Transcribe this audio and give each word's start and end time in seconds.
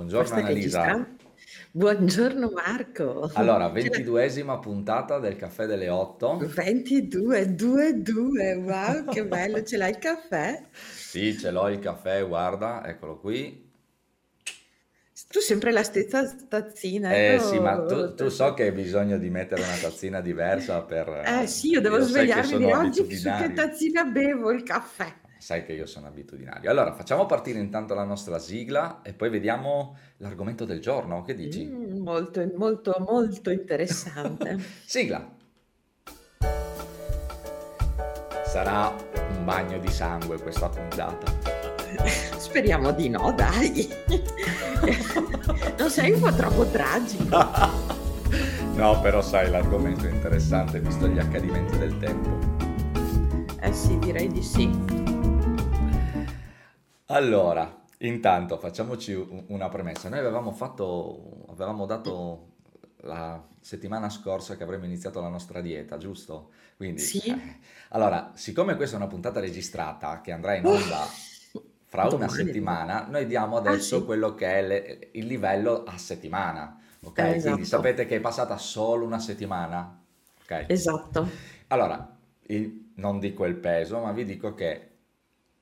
Buongiorno 0.00 0.34
Annalisa. 0.34 1.06
Buongiorno 1.72 2.50
Marco. 2.54 3.30
Allora, 3.34 3.68
ventiduesima 3.68 4.58
puntata 4.58 5.18
del 5.18 5.36
caffè 5.36 5.66
delle 5.66 5.90
8. 5.90 6.38
22, 6.38 7.54
2, 7.54 8.00
2, 8.00 8.54
wow, 8.54 9.04
che 9.04 9.26
bello, 9.26 9.62
ce 9.62 9.76
l'hai 9.76 9.90
il 9.90 9.98
caffè? 9.98 10.58
Sì, 10.72 11.36
ce 11.36 11.50
l'ho 11.50 11.68
il 11.68 11.80
caffè, 11.80 12.26
guarda, 12.26 12.82
eccolo 12.86 13.20
qui. 13.20 13.68
Tu 15.28 15.40
sempre 15.40 15.70
la 15.70 15.82
stessa 15.82 16.34
tazzina. 16.48 17.14
Eh 17.14 17.34
io- 17.34 17.40
sì, 17.40 17.58
ma 17.58 17.84
tu, 17.84 18.14
tu 18.14 18.30
so 18.30 18.52
che 18.54 18.62
hai 18.64 18.72
bisogno 18.72 19.18
di 19.18 19.28
mettere 19.28 19.60
una 19.60 19.76
tazzina 19.76 20.22
diversa 20.22 20.80
per... 20.80 21.08
Eh 21.26 21.46
sì, 21.46 21.68
io 21.68 21.82
devo 21.82 21.98
Io 21.98 22.04
svegliarmi 22.04 22.56
dire 22.56 22.74
oggi 22.74 23.16
su 23.16 23.30
che 23.36 23.52
tazzina 23.52 24.04
bevo 24.04 24.50
il 24.50 24.62
caffè. 24.62 25.19
Sai 25.40 25.64
che 25.64 25.72
io 25.72 25.86
sono 25.86 26.06
abitudinario. 26.06 26.70
Allora, 26.70 26.92
facciamo 26.92 27.24
partire 27.24 27.58
intanto 27.58 27.94
la 27.94 28.04
nostra 28.04 28.38
sigla 28.38 29.00
e 29.00 29.14
poi 29.14 29.30
vediamo 29.30 29.96
l'argomento 30.18 30.66
del 30.66 30.80
giorno. 30.80 31.22
Che 31.22 31.34
dici? 31.34 31.64
Mm, 31.64 32.02
molto, 32.02 32.46
molto, 32.56 32.94
molto 32.98 33.50
interessante. 33.50 34.58
Sigla. 34.84 35.26
Sarà 38.44 38.94
un 39.30 39.44
bagno 39.46 39.78
di 39.78 39.88
sangue 39.88 40.38
questa 40.42 40.68
puntata. 40.68 41.32
Speriamo 42.36 42.92
di 42.92 43.08
no, 43.08 43.32
dai. 43.32 43.88
Non 45.78 45.88
sei 45.88 46.12
un 46.12 46.20
po' 46.20 46.34
troppo 46.34 46.66
tragico. 46.66 47.98
No, 48.74 48.98
però 49.00 49.20
sai, 49.20 49.50
l'argomento 49.50 50.06
è 50.06 50.10
interessante 50.10 50.80
visto 50.80 51.06
gli 51.08 51.18
accadimenti 51.18 51.76
del 51.76 51.98
tempo. 51.98 52.38
Eh 53.60 53.72
sì, 53.74 53.98
direi 53.98 54.28
di 54.28 54.42
sì. 54.42 54.70
Allora, 57.12 57.82
intanto 57.98 58.56
facciamoci 58.58 59.12
una 59.48 59.68
premessa. 59.68 60.08
Noi 60.08 60.20
avevamo 60.20 60.52
fatto, 60.52 61.44
avevamo 61.50 61.84
dato 61.86 62.48
la 63.02 63.42
settimana 63.60 64.08
scorsa 64.10 64.56
che 64.56 64.62
avremmo 64.62 64.84
iniziato 64.84 65.20
la 65.20 65.28
nostra 65.28 65.60
dieta, 65.60 65.98
giusto? 65.98 66.50
Quindi, 66.76 67.02
Sì. 67.02 67.20
eh, 67.26 67.58
allora, 67.90 68.30
siccome 68.34 68.76
questa 68.76 68.96
è 68.96 68.98
una 69.00 69.08
puntata 69.08 69.40
registrata 69.40 70.20
che 70.20 70.30
andrà 70.32 70.54
in 70.54 70.66
onda 70.66 71.18
fra 71.86 72.06
una 72.06 72.28
settimana, 72.28 73.06
noi 73.08 73.26
diamo 73.26 73.56
Ah, 73.56 73.58
adesso 73.58 73.98
sì. 73.98 74.04
quello 74.04 74.34
che 74.34 74.46
è 74.46 74.62
le- 74.66 75.08
il 75.14 75.26
livello 75.26 75.82
a 75.84 75.98
settimana, 75.98 76.78
ok? 77.02 77.18
Eh, 77.18 77.40
Quindi 77.40 77.64
esatto. 77.64 77.64
sapete 77.64 78.06
che 78.06 78.16
è 78.16 78.20
passata 78.20 78.56
solo 78.56 79.04
una 79.04 79.18
settimana, 79.18 80.00
ok? 80.42 80.66
Esatto. 80.68 81.28
Allora, 81.68 82.16
il- 82.46 82.92
non 82.96 83.18
dico 83.18 83.44
il 83.46 83.56
peso, 83.56 83.98
ma 84.00 84.12
vi 84.12 84.24
dico 84.24 84.54
che 84.54 84.89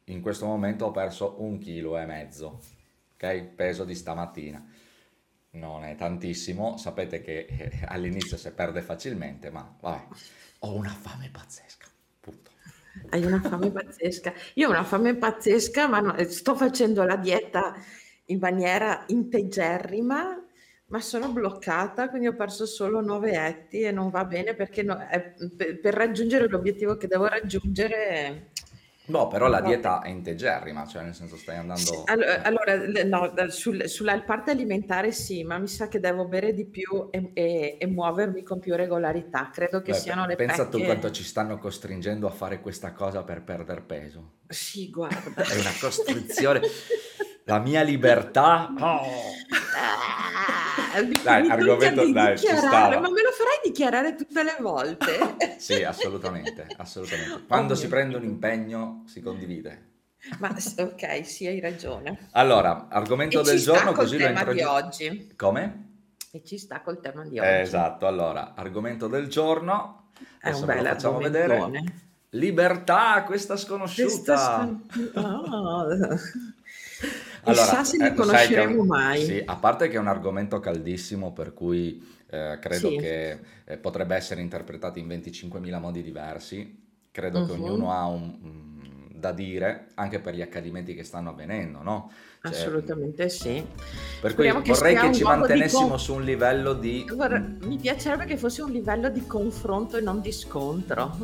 in 0.08 0.20
questo 0.20 0.46
momento 0.46 0.86
ho 0.86 0.90
perso 0.90 1.36
un 1.42 1.58
chilo 1.58 1.98
e 1.98 2.04
mezzo, 2.06 2.60
ok? 3.14 3.42
Peso 3.54 3.84
di 3.84 3.94
stamattina. 3.94 4.64
Non 5.50 5.84
è 5.84 5.94
tantissimo, 5.96 6.76
sapete 6.76 7.20
che 7.22 7.46
eh, 7.48 7.80
all'inizio 7.86 8.36
si 8.36 8.50
perde 8.52 8.82
facilmente, 8.82 9.50
ma 9.50 9.76
vabbè, 9.80 10.06
ho 10.60 10.74
una 10.74 10.90
fame 10.90 11.30
pazzesca, 11.30 11.86
punto. 12.20 12.50
Hai 13.10 13.24
una 13.24 13.40
fame 13.40 13.70
pazzesca. 13.70 14.32
Io 14.54 14.68
ho 14.68 14.70
una 14.70 14.84
fame 14.84 15.16
pazzesca, 15.16 15.88
ma 15.88 16.00
no- 16.00 16.14
sto 16.28 16.54
facendo 16.54 17.04
la 17.04 17.16
dieta 17.16 17.74
in 18.26 18.38
maniera 18.38 19.04
integerrima, 19.08 20.42
ma 20.86 21.00
sono 21.00 21.30
bloccata, 21.32 22.08
quindi 22.08 22.28
ho 22.28 22.34
perso 22.34 22.66
solo 22.66 23.00
9 23.00 23.32
etti 23.32 23.80
e 23.80 23.90
non 23.92 24.10
va 24.10 24.24
bene 24.24 24.54
perché 24.54 24.82
no- 24.82 24.98
è- 24.98 25.34
per, 25.56 25.80
per 25.80 25.94
raggiungere 25.94 26.48
l'obiettivo 26.48 26.96
che 26.96 27.06
devo 27.06 27.26
raggiungere. 27.26 28.50
No, 29.08 29.26
però 29.28 29.48
la 29.48 29.60
dieta 29.60 30.00
è 30.02 30.08
integerrima, 30.08 30.86
cioè 30.86 31.02
nel 31.02 31.14
senso 31.14 31.36
stai 31.36 31.56
andando... 31.56 32.04
eh. 32.06 32.40
allora, 32.44 32.74
le- 32.74 33.04
no, 33.04 33.32
sul- 33.48 33.88
sulla 33.88 34.20
parte 34.22 34.50
alimentare 34.50 35.12
sì, 35.12 35.44
ma 35.44 35.58
mi 35.58 35.66
sa 35.66 35.88
che 35.88 35.98
devo 35.98 36.26
bere 36.26 36.52
di 36.52 36.66
più 36.66 37.08
e, 37.10 37.30
e- 37.32 37.76
e 37.78 37.86
muovermi 37.86 38.42
con 38.42 38.58
più 38.58 38.74
regolarità. 38.74 39.50
Credo 39.52 39.80
che 39.80 39.92
Beh, 39.92 39.98
siano 39.98 40.26
le 40.26 40.36
pensa 40.36 40.64
tu 40.66 40.72
pecche. 40.76 40.84
quanto 40.84 41.10
ci 41.10 41.24
stanno 41.24 41.58
costringendo 41.58 42.26
a 42.26 42.30
fare 42.30 42.60
questa 42.60 42.92
cosa 42.92 43.22
per 43.22 43.42
perdere 43.42 43.80
peso. 43.80 44.32
Sì, 44.46 44.90
guarda. 44.90 45.42
È 45.42 45.58
una 45.58 45.72
costrizione. 45.80 46.60
La 47.44 47.58
mia 47.60 47.82
libertà... 47.82 48.68
oh. 48.78 49.00
Dai, 51.22 51.42
mi 51.42 51.50
argomento, 51.50 52.04
di 52.04 52.12
dai, 52.12 52.34
dichiarare, 52.34 52.98
ma 52.98 53.10
me 53.10 53.22
lo 53.22 53.30
farai 53.30 53.60
dichiarare 53.64 54.14
tutte 54.14 54.42
le 54.42 54.56
volte? 54.60 55.36
Sì, 55.58 55.82
assolutamente, 55.82 56.66
assolutamente. 56.76 57.44
Quando 57.46 57.72
Oh 57.72 57.76
si 57.76 57.88
prende 57.88 58.16
un 58.16 58.22
impegno 58.24 59.02
si 59.06 59.20
condivide. 59.20 59.86
Ma 60.38 60.48
ok, 60.48 61.26
sì, 61.26 61.46
hai 61.46 61.60
ragione. 61.60 62.28
Allora, 62.32 62.86
argomento 62.88 63.40
E 63.40 63.44
del 63.44 63.60
giorno, 63.60 63.92
così 63.92 64.18
lo 64.18 64.26
tema 64.26 64.44
di 64.44 64.60
introduco. 64.60 64.86
oggi. 64.86 65.32
Come? 65.36 65.86
E 66.30 66.42
ci 66.44 66.58
sta 66.58 66.80
col 66.82 67.00
tema 67.00 67.24
di 67.24 67.38
oggi. 67.38 67.48
Esatto, 67.48 68.06
allora, 68.06 68.54
argomento 68.54 69.08
del 69.08 69.28
giorno, 69.28 70.10
È 70.40 70.48
adesso 70.48 70.60
un 70.64 70.66
bel 70.66 70.86
facciamo 70.86 71.18
vedere. 71.18 71.82
Libertà, 72.30 73.22
questa 73.24 73.54
Questa 73.54 73.56
sconosciuta. 73.56 74.36
scon- 74.36 74.86
Ah. 75.14 75.86
Allora, 77.44 77.62
Chissà 77.62 77.84
se 77.84 77.96
li 77.98 78.06
eh, 78.06 78.14
conosceremo 78.14 78.80
un- 78.80 78.86
mai. 78.86 79.24
sì, 79.24 79.42
a 79.44 79.56
parte 79.56 79.88
che 79.88 79.96
è 79.96 79.98
un 79.98 80.08
argomento 80.08 80.60
caldissimo, 80.60 81.32
per 81.32 81.54
cui 81.54 82.16
eh, 82.30 82.58
credo 82.60 82.90
Sì. 82.90 82.96
che 82.96 83.38
eh, 83.64 83.76
potrebbe 83.78 84.14
essere 84.14 84.40
interpretato 84.42 84.98
in 84.98 85.06
25.000 85.06 85.78
modi 85.78 86.02
diversi. 86.02 86.86
Credo 87.10 87.46
che 87.46 87.52
Mhm. 87.54 87.62
ognuno 87.62 87.92
ha 87.92 88.06
un, 88.06 88.38
un 88.42 88.76
da 89.18 89.32
dire 89.32 89.88
anche 89.94 90.20
per 90.20 90.34
gli 90.34 90.42
accadimenti 90.42 90.94
che 90.94 91.02
stanno 91.02 91.30
avvenendo, 91.30 91.82
no? 91.82 92.12
Cioè, 92.40 92.52
Assolutamente 92.52 93.28
sì. 93.28 93.54
Per 94.20 94.34
cui 94.34 94.44
Speriamo 94.44 94.60
che 94.62 94.72
vorrei 94.72 94.94
che 94.96 95.12
ci 95.12 95.22
mantenessimo 95.24 95.88
con- 95.88 95.98
su 95.98 96.14
un 96.14 96.22
livello 96.22 96.72
di... 96.74 97.04
Vorrei- 97.12 97.56
Mi 97.62 97.78
piacerebbe 97.78 98.26
che 98.26 98.36
fosse 98.36 98.62
un 98.62 98.70
livello 98.70 99.08
di 99.08 99.26
confronto 99.26 99.96
e 99.96 100.00
non 100.02 100.20
di 100.20 100.30
scontro. 100.30 101.16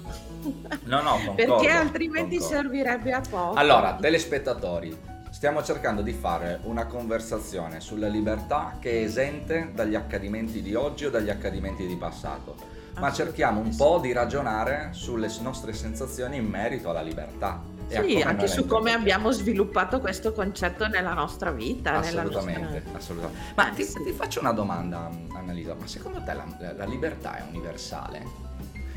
No, 0.84 1.02
no, 1.02 1.10
concordo, 1.24 1.34
Perché 1.34 1.68
altrimenti 1.70 2.38
concordo. 2.38 2.54
servirebbe 2.56 3.12
a 3.12 3.20
poco. 3.20 3.52
Allora, 3.56 3.94
telespettatori, 4.00 4.96
stiamo 5.34 5.64
cercando 5.64 6.00
di 6.00 6.12
fare 6.12 6.60
una 6.62 6.86
conversazione 6.86 7.80
sulla 7.80 8.06
libertà 8.06 8.76
che 8.78 9.00
è 9.00 9.04
esente 9.04 9.72
dagli 9.74 9.96
accadimenti 9.96 10.62
di 10.62 10.76
oggi 10.76 11.06
o 11.06 11.10
dagli 11.10 11.28
accadimenti 11.28 11.88
di 11.88 11.96
passato, 11.96 12.54
ma 13.00 13.12
cerchiamo 13.12 13.58
un 13.58 13.74
po' 13.74 13.98
di 14.00 14.12
ragionare 14.12 14.90
sulle 14.92 15.28
nostre 15.42 15.72
sensazioni 15.72 16.36
in 16.36 16.46
merito 16.46 16.88
alla 16.90 17.02
libertà. 17.02 17.60
e 17.88 18.00
Sì, 18.00 18.22
anche 18.22 18.46
su 18.46 18.64
come 18.64 18.92
abbiamo 18.92 19.32
sviluppato 19.32 19.98
questo 19.98 20.32
concetto 20.32 20.86
nella 20.86 21.14
nostra 21.14 21.50
vita. 21.50 21.98
nella 21.98 22.20
Assolutamente, 22.20 22.60
nostra- 22.84 22.96
assolutamente. 22.98 23.42
Ma 23.56 23.64
ti, 23.70 23.82
Sì. 23.82 24.02
ti 24.04 24.12
faccio 24.12 24.38
una 24.38 24.52
domanda, 24.52 25.10
Annalisa, 25.34 25.74
ma 25.74 25.86
secondo 25.88 26.22
te 26.22 26.32
la, 26.32 26.46
la- 26.76 26.84
libertà 26.84 27.38
è 27.38 27.42
universale? 27.48 28.18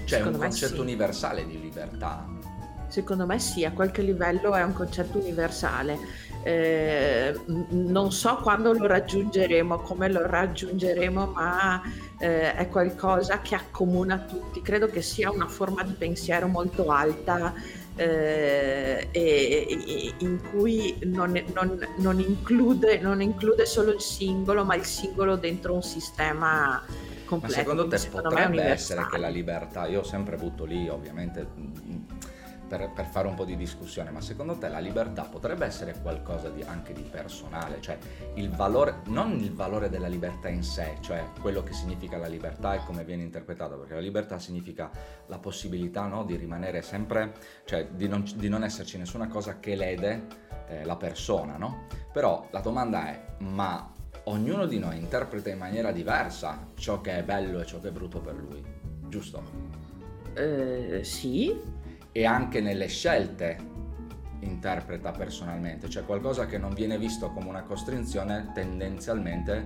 Cioè, 0.06 0.20
è 0.20 0.22
un 0.22 0.28
Secondo 0.28 0.38
me 0.38 0.48
concetto 0.50 0.76
sì. 0.76 0.80
universale 0.82 1.46
di 1.48 1.60
libertà? 1.60 2.26
Secondo 2.88 3.26
me 3.26 3.38
sì, 3.38 3.66
a 3.66 3.72
qualche 3.72 4.02
livello 4.02 4.56
è 4.56 4.64
un 4.64 4.72
concetto 4.72 5.18
universale. 5.18 6.00
Eh, 6.44 7.38
non 7.70 8.12
so 8.12 8.38
quando 8.38 8.72
lo 8.74 8.88
raggiungeremo, 8.88 9.80
come 9.80 10.10
lo 10.10 10.26
raggiungeremo, 10.26 11.26
ma 11.36 11.82
eh, 12.20 12.54
è 12.56 12.70
qualcosa 12.70 13.42
che 13.42 13.56
accomuna 13.56 14.18
tutti. 14.20 14.62
Credo 14.62 14.88
che 14.88 15.02
sia 15.02 15.30
una 15.32 15.48
forma 15.48 15.84
di 15.84 15.94
pensiero 15.94 16.48
molto 16.48 16.90
alta 16.92 17.54
eh, 17.96 19.08
e, 19.12 19.68
e- 19.70 20.14
in 20.20 20.40
cui 20.52 20.98
non, 21.04 21.42
non- 21.54 21.86
non 21.98 22.20
include, 22.20 23.00
non 23.00 23.22
include 23.22 23.66
solo 23.66 23.92
il 23.92 24.02
singolo, 24.02 24.64
ma 24.64 24.76
il 24.76 24.86
singolo 24.86 25.36
dentro 25.36 25.74
un 25.74 25.84
sistema 25.84 26.82
Ma 26.82 26.84
completo. 27.26 27.54
secondo 27.54 27.88
te 27.88 27.98
secondo 27.98 28.30
potrebbe 28.30 28.64
essere 28.64 29.06
che 29.08 29.18
la 29.18 29.28
libertà, 29.30 29.86
io 29.88 30.00
ho 30.00 30.04
sempre 30.04 30.38
butto 30.38 30.64
lì 30.64 30.88
ovviamente 30.88 31.46
mh, 31.54 32.06
per, 32.68 32.92
per 32.94 33.06
fare 33.06 33.28
un 33.28 33.36
po' 33.36 33.46
di 33.46 33.56
discussione, 33.56 34.12
ma 34.12 34.22
secondo 34.22 34.56
te 34.56 34.68
la 34.68 34.80
libertà 34.80 35.24
potrebbe 35.24 35.66
essere 35.66 35.96
qualcosa 36.02 36.50
di, 36.50 36.62
anche 36.62 36.94
di 36.94 37.02
personale, 37.02 37.82
cioè 37.82 37.98
il 38.36 38.50
valore, 38.50 39.02
non 39.06 39.40
il 39.40 39.54
valore 39.54 39.90
della 39.90 40.08
libertà 40.08 40.50
in 40.50 40.64
sé, 40.64 40.98
cioè 41.02 41.24
quello 41.42 41.64
che 41.64 41.74
significa 41.74 42.18
la 42.18 42.28
libertà 42.28 42.76
e 42.76 42.84
come 42.86 43.04
viene 43.04 43.24
interpretata, 43.24 43.76
perché 43.76 43.94
la 43.94 44.00
libertà 44.00 44.38
significa 44.40 44.92
la 45.28 45.40
possibilità 45.40 46.06
no, 46.06 46.24
di 46.24 46.36
rimanere 46.36 46.82
sempre, 46.82 47.34
cioè 47.66 47.88
di 47.88 48.08
non, 48.08 48.24
di 48.36 48.50
non 48.50 48.64
esserci 48.64 48.98
nessuna 48.98 49.28
cosa 49.28 49.60
che 49.60 49.76
lede 49.76 50.28
eh, 50.68 50.84
la 50.84 50.96
persona, 50.96 51.58
no? 51.58 51.86
Però 52.12 52.48
la 52.52 52.60
domanda 52.60 53.08
è, 53.08 53.26
ma 53.40 53.92
ognuno 54.26 54.66
di 54.66 54.80
noi 54.80 54.98
interpreta 54.98 55.50
in 55.50 55.58
maniera 55.58 55.92
diversa 55.92 56.68
ciò 56.76 57.02
che 57.02 57.18
è 57.18 57.24
bello 57.24 57.62
e 57.62 57.66
ciò 57.66 57.80
che 57.80 57.90
è 57.90 57.92
brutto 57.92 58.20
per 58.20 58.36
lui, 58.36 58.64
giusto? 59.08 59.42
Eh, 60.34 61.04
sì, 61.04 61.60
E 62.18 62.26
anche 62.26 62.62
nelle 62.62 62.88
scelte 62.88 63.56
interpreta 64.40 65.12
personalmente, 65.12 65.88
cioè 65.88 66.04
qualcosa 66.04 66.48
che 66.48 66.58
non 66.58 66.74
viene 66.74 66.98
visto 66.98 67.30
come 67.30 67.48
una 67.48 67.62
costrizione 67.62 68.50
tendenzialmente 68.56 69.64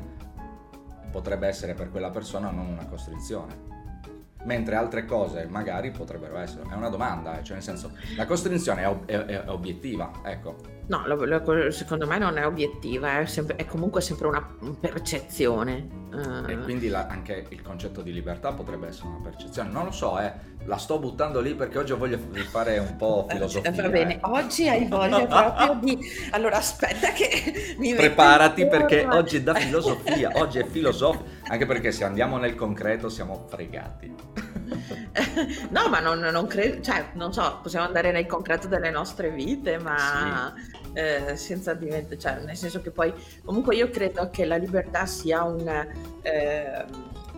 potrebbe 1.09 1.47
essere 1.47 1.75
per 1.75 1.89
quella 1.89 2.09
persona 2.09 2.51
non 2.51 2.65
una 2.67 2.85
costrizione. 2.87 3.69
Mentre 4.43 4.75
altre 4.75 5.05
cose 5.05 5.45
magari 5.45 5.91
potrebbero 5.91 6.37
essere. 6.39 6.63
È 6.69 6.73
una 6.73 6.89
domanda, 6.89 7.39
eh, 7.39 7.43
cioè 7.43 7.53
nel 7.53 7.63
senso, 7.63 7.93
la 8.17 8.25
costrizione 8.25 8.81
è, 8.81 8.87
ob- 8.89 9.05
è- 9.05 9.23
è- 9.23 9.47
obiettiva, 9.49 10.11
ecco. 10.25 10.57
No, 10.87 11.03
lo- 11.07 11.23
lo- 11.23 11.71
secondo 11.71 12.05
me 12.05 12.17
non 12.17 12.37
è 12.37 12.45
obiettiva, 12.45 13.19
è, 13.19 13.25
sempre- 13.27 13.55
è 13.55 13.63
comunque 13.65 14.01
sempre 14.01 14.27
una 14.27 14.45
percezione. 14.77 16.00
E 16.13 16.51
eh. 16.51 16.57
quindi 16.59 16.89
la- 16.89 17.07
anche 17.07 17.45
il 17.49 17.61
concetto 17.61 18.01
di 18.01 18.11
libertà 18.11 18.51
potrebbe 18.51 18.87
essere 18.87 19.07
una 19.07 19.19
percezione. 19.23 19.69
Non 19.69 19.85
lo 19.85 19.91
so, 19.91 20.19
eh, 20.19 20.33
la 20.65 20.77
sto 20.77 20.99
buttando 20.99 21.39
lì 21.39 21.55
perché 21.55 21.79
oggi 21.79 21.93
voglio 21.93 22.19
fare 22.49 22.77
un 22.77 22.95
po' 22.97 23.27
Eh, 23.29 23.33
filosofia. 23.33 23.71
Va 23.71 23.89
bene, 23.89 24.15
eh. 24.15 24.19
oggi 24.21 24.67
hai 24.67 24.87
voglia 24.87 25.25
proprio 25.25 25.79
di... 25.81 25.97
Allora 26.31 26.57
aspetta 26.57 27.11
che 27.11 27.75
mi 27.77 27.93
Preparati 27.93 28.67
perché 28.67 29.05
oggi 29.05 29.37
è 29.37 29.41
da 29.41 29.53
filosofia, 29.53 30.31
oggi 30.35 30.59
è 30.59 30.65
filosofico, 30.65 31.25
anche 31.47 31.65
perché 31.65 31.91
se 31.91 32.03
andiamo 32.03 32.37
nel 32.37 32.55
concreto 32.55 33.09
siamo 33.09 33.45
fregati. 33.47 34.13
No, 35.69 35.89
ma 35.89 35.99
non, 35.99 36.19
non 36.19 36.47
credo, 36.47 36.81
cioè, 36.81 37.09
non 37.13 37.33
so, 37.33 37.59
possiamo 37.61 37.85
andare 37.85 38.11
nel 38.11 38.25
concreto 38.25 38.67
delle 38.67 38.89
nostre 38.89 39.29
vite, 39.29 39.77
ma 39.77 40.53
eh, 40.93 41.35
senza 41.35 41.73
diventare, 41.73 42.17
cioè, 42.17 42.39
nel 42.45 42.55
senso 42.55 42.81
che 42.81 42.91
poi, 42.91 43.13
comunque 43.43 43.75
io 43.75 43.89
credo 43.89 44.29
che 44.29 44.45
la 44.45 44.57
libertà 44.57 45.05
sia 45.05 45.43
un, 45.43 45.87
eh, 46.21 46.85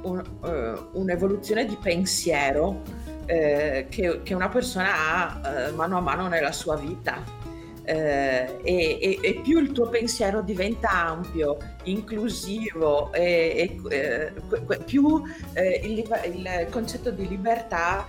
un- 0.04 0.24
eh, 0.44 0.74
un'evoluzione 0.94 1.66
di 1.66 1.78
pensiero 1.82 2.82
eh, 3.26 3.88
che, 3.90 4.22
che 4.24 4.34
una 4.34 4.50
persona 4.50 4.90
ha 4.94 5.68
eh, 5.68 5.72
mano 5.72 5.98
a 5.98 6.02
mano 6.02 6.28
nella 6.28 6.52
sua 6.52 6.76
vita. 6.76 7.42
Eh, 7.86 8.60
e, 8.64 9.20
e- 9.22 9.42
più 9.44 9.60
il 9.60 9.74
tuo 9.74 9.90
pensiero 9.90 10.42
diventa 10.42 10.90
ampio, 10.90 11.58
inclusivo 11.84 13.12
e, 13.12 13.78
e, 13.90 13.96
eh, 13.96 14.78
più 14.86 15.22
eh, 15.52 15.82
il, 15.84 15.98
il 16.34 16.68
concetto 16.70 17.12
di 17.12 17.28
libertà, 17.28 18.08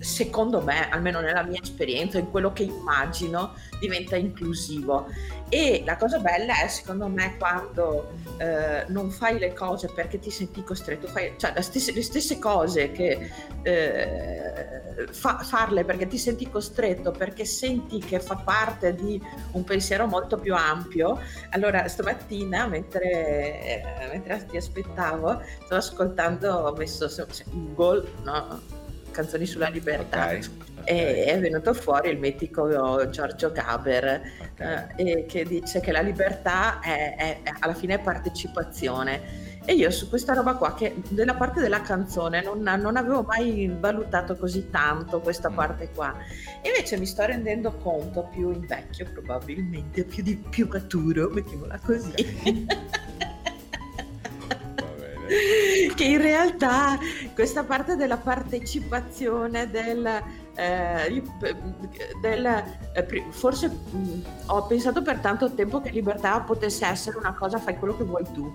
secondo 0.00 0.60
me, 0.60 0.90
almeno 0.90 1.20
nella 1.20 1.42
mia 1.42 1.60
esperienza, 1.62 2.18
in 2.18 2.30
quello 2.30 2.52
che 2.52 2.64
immagino, 2.64 3.54
diventa 3.78 4.16
inclusivo. 4.16 5.06
E 5.48 5.82
la 5.86 5.96
cosa 5.96 6.18
bella 6.18 6.60
è, 6.62 6.68
secondo 6.68 7.06
me, 7.08 7.36
quando 7.38 8.10
eh, 8.40 8.86
non 8.88 9.10
fai 9.10 9.38
le 9.38 9.52
cose 9.52 9.88
perché 9.94 10.18
ti 10.18 10.30
senti 10.30 10.64
costretto, 10.64 11.06
fai, 11.08 11.34
cioè 11.36 11.52
le 11.54 11.60
stesse, 11.60 11.92
le 11.92 12.02
stesse 12.02 12.38
cose 12.38 12.90
che 12.90 13.30
eh, 13.62 15.06
fa- 15.10 15.40
farle 15.40 15.84
perché 15.84 16.06
ti 16.06 16.16
senti 16.16 16.48
costretto, 16.48 17.10
perché 17.10 17.44
senti 17.44 17.98
che 17.98 18.18
fa 18.18 18.36
parte 18.36 18.94
di 18.94 19.20
un 19.52 19.62
pensiero 19.62 20.06
molto 20.06 20.38
più 20.38 20.54
ampio. 20.54 21.20
Allora, 21.50 21.86
stamattina, 21.86 22.66
mentre, 22.66 23.10
eh, 23.62 23.82
mentre 24.10 24.46
ti 24.46 24.56
aspettavo, 24.56 25.42
stavo 25.64 25.76
ascoltando, 25.76 26.50
ho 26.50 26.72
messo 26.72 27.08
Google, 27.50 28.08
no? 28.22 28.79
Canzoni 29.10 29.46
sulla 29.46 29.68
libertà. 29.68 30.26
Ok? 30.28 30.50
E 30.84 31.24
è 31.24 31.38
venuto 31.38 31.74
fuori 31.74 32.08
il 32.10 32.18
mitico 32.18 33.08
Giorgio 33.10 33.52
Gaber 33.52 34.20
ok. 34.40 34.92
eh, 34.96 35.26
che 35.28 35.44
dice 35.44 35.80
che 35.80 35.92
la 35.92 36.00
libertà 36.00 36.80
è, 36.80 37.14
è- 37.16 37.42
è- 37.42 37.52
alla 37.60 37.74
fine 37.74 37.94
è 37.94 37.98
partecipazione. 38.00 39.48
E 39.66 39.74
io 39.74 39.90
su 39.90 40.08
questa 40.08 40.32
roba 40.32 40.54
qua, 40.54 40.74
che 40.74 40.96
nella 41.10 41.34
parte 41.34 41.60
della 41.60 41.82
canzone 41.82 42.42
non, 42.42 42.60
non 42.62 42.96
avevo 42.96 43.22
mai 43.22 43.70
valutato 43.78 44.34
così 44.36 44.70
tanto 44.70 45.20
questa 45.20 45.50
Mm. 45.50 45.54
parte 45.54 45.90
qua. 45.94 46.16
Invece 46.62 46.96
mi 46.98 47.04
sto 47.06 47.24
rendendo 47.26 47.72
conto, 47.76 48.26
più 48.32 48.50
invecchio 48.50 49.06
probabilmente, 49.12 50.04
più, 50.04 50.22
di, 50.22 50.34
più 50.36 50.66
maturo, 50.66 51.28
mettiamola 51.28 51.78
così. 51.84 52.14
Che 55.94 56.04
in 56.04 56.20
realtà 56.20 56.98
questa 57.34 57.64
parte 57.64 57.96
della 57.96 58.16
partecipazione 58.16 59.70
del, 59.70 60.06
eh, 60.54 61.22
del 62.20 62.46
eh, 62.94 63.24
forse 63.30 63.68
mh, 63.68 64.22
ho 64.46 64.66
pensato 64.66 65.02
per 65.02 65.18
tanto 65.18 65.52
tempo 65.52 65.80
che 65.80 65.90
libertà 65.90 66.40
potesse 66.40 66.86
essere 66.86 67.16
una 67.16 67.34
cosa 67.34 67.58
fai 67.58 67.76
quello 67.76 67.96
che 67.96 68.04
vuoi 68.04 68.24
tu. 68.32 68.52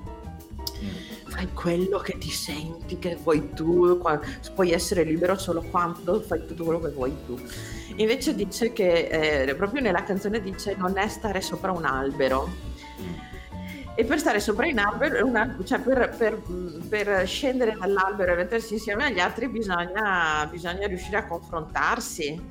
Mm. 0.84 1.30
fai 1.30 1.48
quello 1.54 2.00
che 2.00 2.18
ti 2.18 2.30
senti 2.30 3.00
che 3.00 3.18
vuoi 3.24 3.54
tu 3.54 3.98
puoi 4.54 4.72
essere 4.72 5.04
libero 5.04 5.38
solo 5.38 5.62
quando 5.62 6.20
fai 6.22 6.46
tutto 6.46 6.66
quello 6.66 6.80
che 6.80 6.90
vuoi 6.90 7.16
tu. 7.26 7.40
Invece 7.96 8.36
dice 8.36 8.74
che 8.74 9.46
eh, 9.48 9.56
proprio 9.56 9.82
nella 9.82 10.04
canzone 10.04 10.42
dice 10.42 10.76
non 10.76 10.98
è 10.98 11.08
stare 11.08 11.40
sopra 11.40 11.72
un 11.72 11.86
albero 11.86 12.74
e 13.96 14.04
per 14.04 14.20
stare 14.20 14.40
sopra 14.40 14.68
in 14.68 14.78
albero, 14.78 15.26
una- 15.26 15.58
cioè 15.64 15.80
per, 15.80 16.14
per- 16.18 16.42
per 16.90 17.26
scendere 17.26 17.78
dall'albero 17.80 18.34
e 18.34 18.36
mettersi 18.36 18.74
insieme 18.74 19.06
agli 19.06 19.20
altri 19.20 19.48
bisogna, 19.48 20.46
bisogna 20.52 20.86
riuscire 20.86 21.18
a 21.18 21.26
confrontarsi 21.26 22.42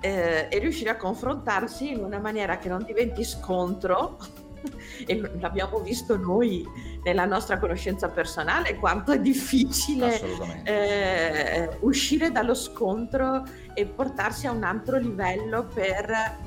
eh, 0.00 0.48
e 0.50 0.58
riuscire 0.58 0.90
a 0.90 0.96
confrontarsi 0.96 1.92
in 1.92 2.02
una 2.02 2.18
maniera 2.18 2.56
che 2.58 2.68
non 2.68 2.84
diventi 2.84 3.22
scontro 3.22 4.18
e 5.06 5.20
l'abbiamo 5.40 5.80
visto 5.80 6.16
noi 6.16 6.66
nella 7.04 7.24
nostra 7.24 7.58
conoscenza 7.58 8.08
personale 8.08 8.76
quanto 8.76 9.12
è 9.12 9.20
difficile 9.20 10.20
eh, 10.64 11.76
uscire 11.80 12.30
dallo 12.30 12.54
scontro 12.54 13.44
e 13.74 13.86
portarsi 13.86 14.46
a 14.46 14.52
un 14.52 14.62
altro 14.62 14.96
livello 14.98 15.66
per 15.66 16.38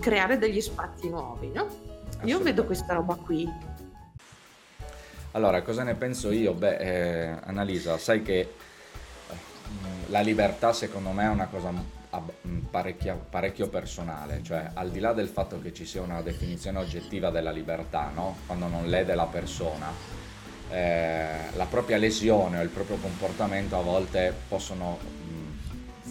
creare 0.00 0.38
degli 0.38 0.60
spazi 0.60 1.08
nuovi, 1.08 1.50
no? 1.52 1.87
Io 2.24 2.40
vedo 2.40 2.64
questa 2.64 2.94
roba 2.94 3.14
qui. 3.14 3.50
Allora, 5.32 5.62
cosa 5.62 5.82
ne 5.84 5.94
penso 5.94 6.30
io? 6.32 6.52
Beh, 6.52 6.76
eh, 6.76 7.36
Annalisa, 7.44 7.96
sai 7.98 8.22
che 8.22 8.40
eh, 8.40 9.36
la 10.06 10.20
libertà 10.20 10.72
secondo 10.72 11.10
me 11.10 11.24
è 11.24 11.28
una 11.28 11.46
cosa 11.46 11.70
m- 11.70 11.84
ab- 12.10 12.32
mh, 12.42 12.58
parecchia- 12.70 13.14
parecchio 13.14 13.68
personale, 13.68 14.42
cioè 14.42 14.70
al 14.74 14.90
di 14.90 14.98
là 14.98 15.12
del 15.12 15.28
fatto 15.28 15.60
che 15.60 15.72
ci 15.72 15.84
sia 15.84 16.02
una 16.02 16.22
definizione 16.22 16.78
oggettiva 16.78 17.30
della 17.30 17.52
libertà, 17.52 18.10
no? 18.12 18.38
Quando 18.46 18.66
non 18.66 18.88
lede 18.88 19.14
la 19.14 19.26
persona, 19.26 19.86
eh, 20.70 21.50
la 21.54 21.64
propria 21.66 21.98
lesione 21.98 22.58
o 22.58 22.62
il 22.62 22.68
proprio 22.70 22.96
comportamento 22.96 23.78
a 23.78 23.82
volte 23.82 24.34
possono 24.48 24.98
mh, 24.98 26.08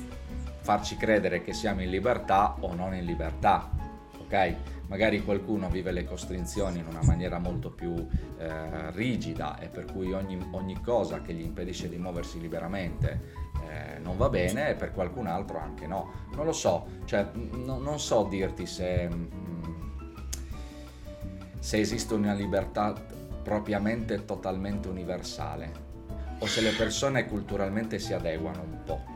farci 0.61 0.95
credere 0.95 1.43
che 1.43 1.53
siamo 1.53 1.81
in 1.81 1.89
libertà 1.89 2.55
o 2.59 2.73
non 2.73 2.93
in 2.95 3.03
libertà, 3.03 3.69
ok? 4.21 4.55
Magari 4.87 5.23
qualcuno 5.23 5.69
vive 5.69 5.91
le 5.91 6.05
costrizioni 6.05 6.79
in 6.79 6.85
una 6.87 7.01
maniera 7.03 7.39
molto 7.39 7.71
più 7.71 7.93
eh, 8.37 8.91
rigida 8.91 9.59
e 9.59 9.67
per 9.67 9.85
cui 9.85 10.13
ogni, 10.13 10.39
ogni 10.51 10.79
cosa 10.81 11.21
che 11.21 11.33
gli 11.33 11.41
impedisce 11.41 11.89
di 11.89 11.97
muoversi 11.97 12.39
liberamente 12.39 13.45
eh, 13.67 13.99
non 13.99 14.15
va 14.17 14.29
bene 14.29 14.69
e 14.69 14.75
per 14.75 14.93
qualcun 14.93 15.27
altro 15.27 15.59
anche 15.59 15.87
no. 15.87 16.11
Non 16.35 16.45
lo 16.45 16.53
so, 16.53 16.85
cioè 17.05 17.29
no- 17.33 17.79
non 17.79 17.99
so 17.99 18.23
dirti 18.29 18.65
se, 18.65 19.09
mm, 19.09 19.25
se 21.59 21.79
esiste 21.79 22.13
una 22.13 22.33
libertà 22.33 22.93
propriamente 23.43 24.25
totalmente 24.25 24.87
universale 24.87 25.85
o 26.39 26.45
se 26.45 26.61
le 26.61 26.71
persone 26.71 27.27
culturalmente 27.27 27.99
si 27.99 28.13
adeguano 28.13 28.61
un 28.61 28.83
po'. 28.85 29.15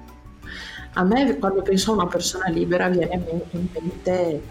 A 0.93 1.03
me 1.03 1.37
quando 1.37 1.61
penso 1.61 1.91
a 1.91 1.95
una 1.95 2.07
persona 2.07 2.49
libera 2.49 2.89
viene 2.89 3.13
in 3.51 3.67
mente 3.71 4.41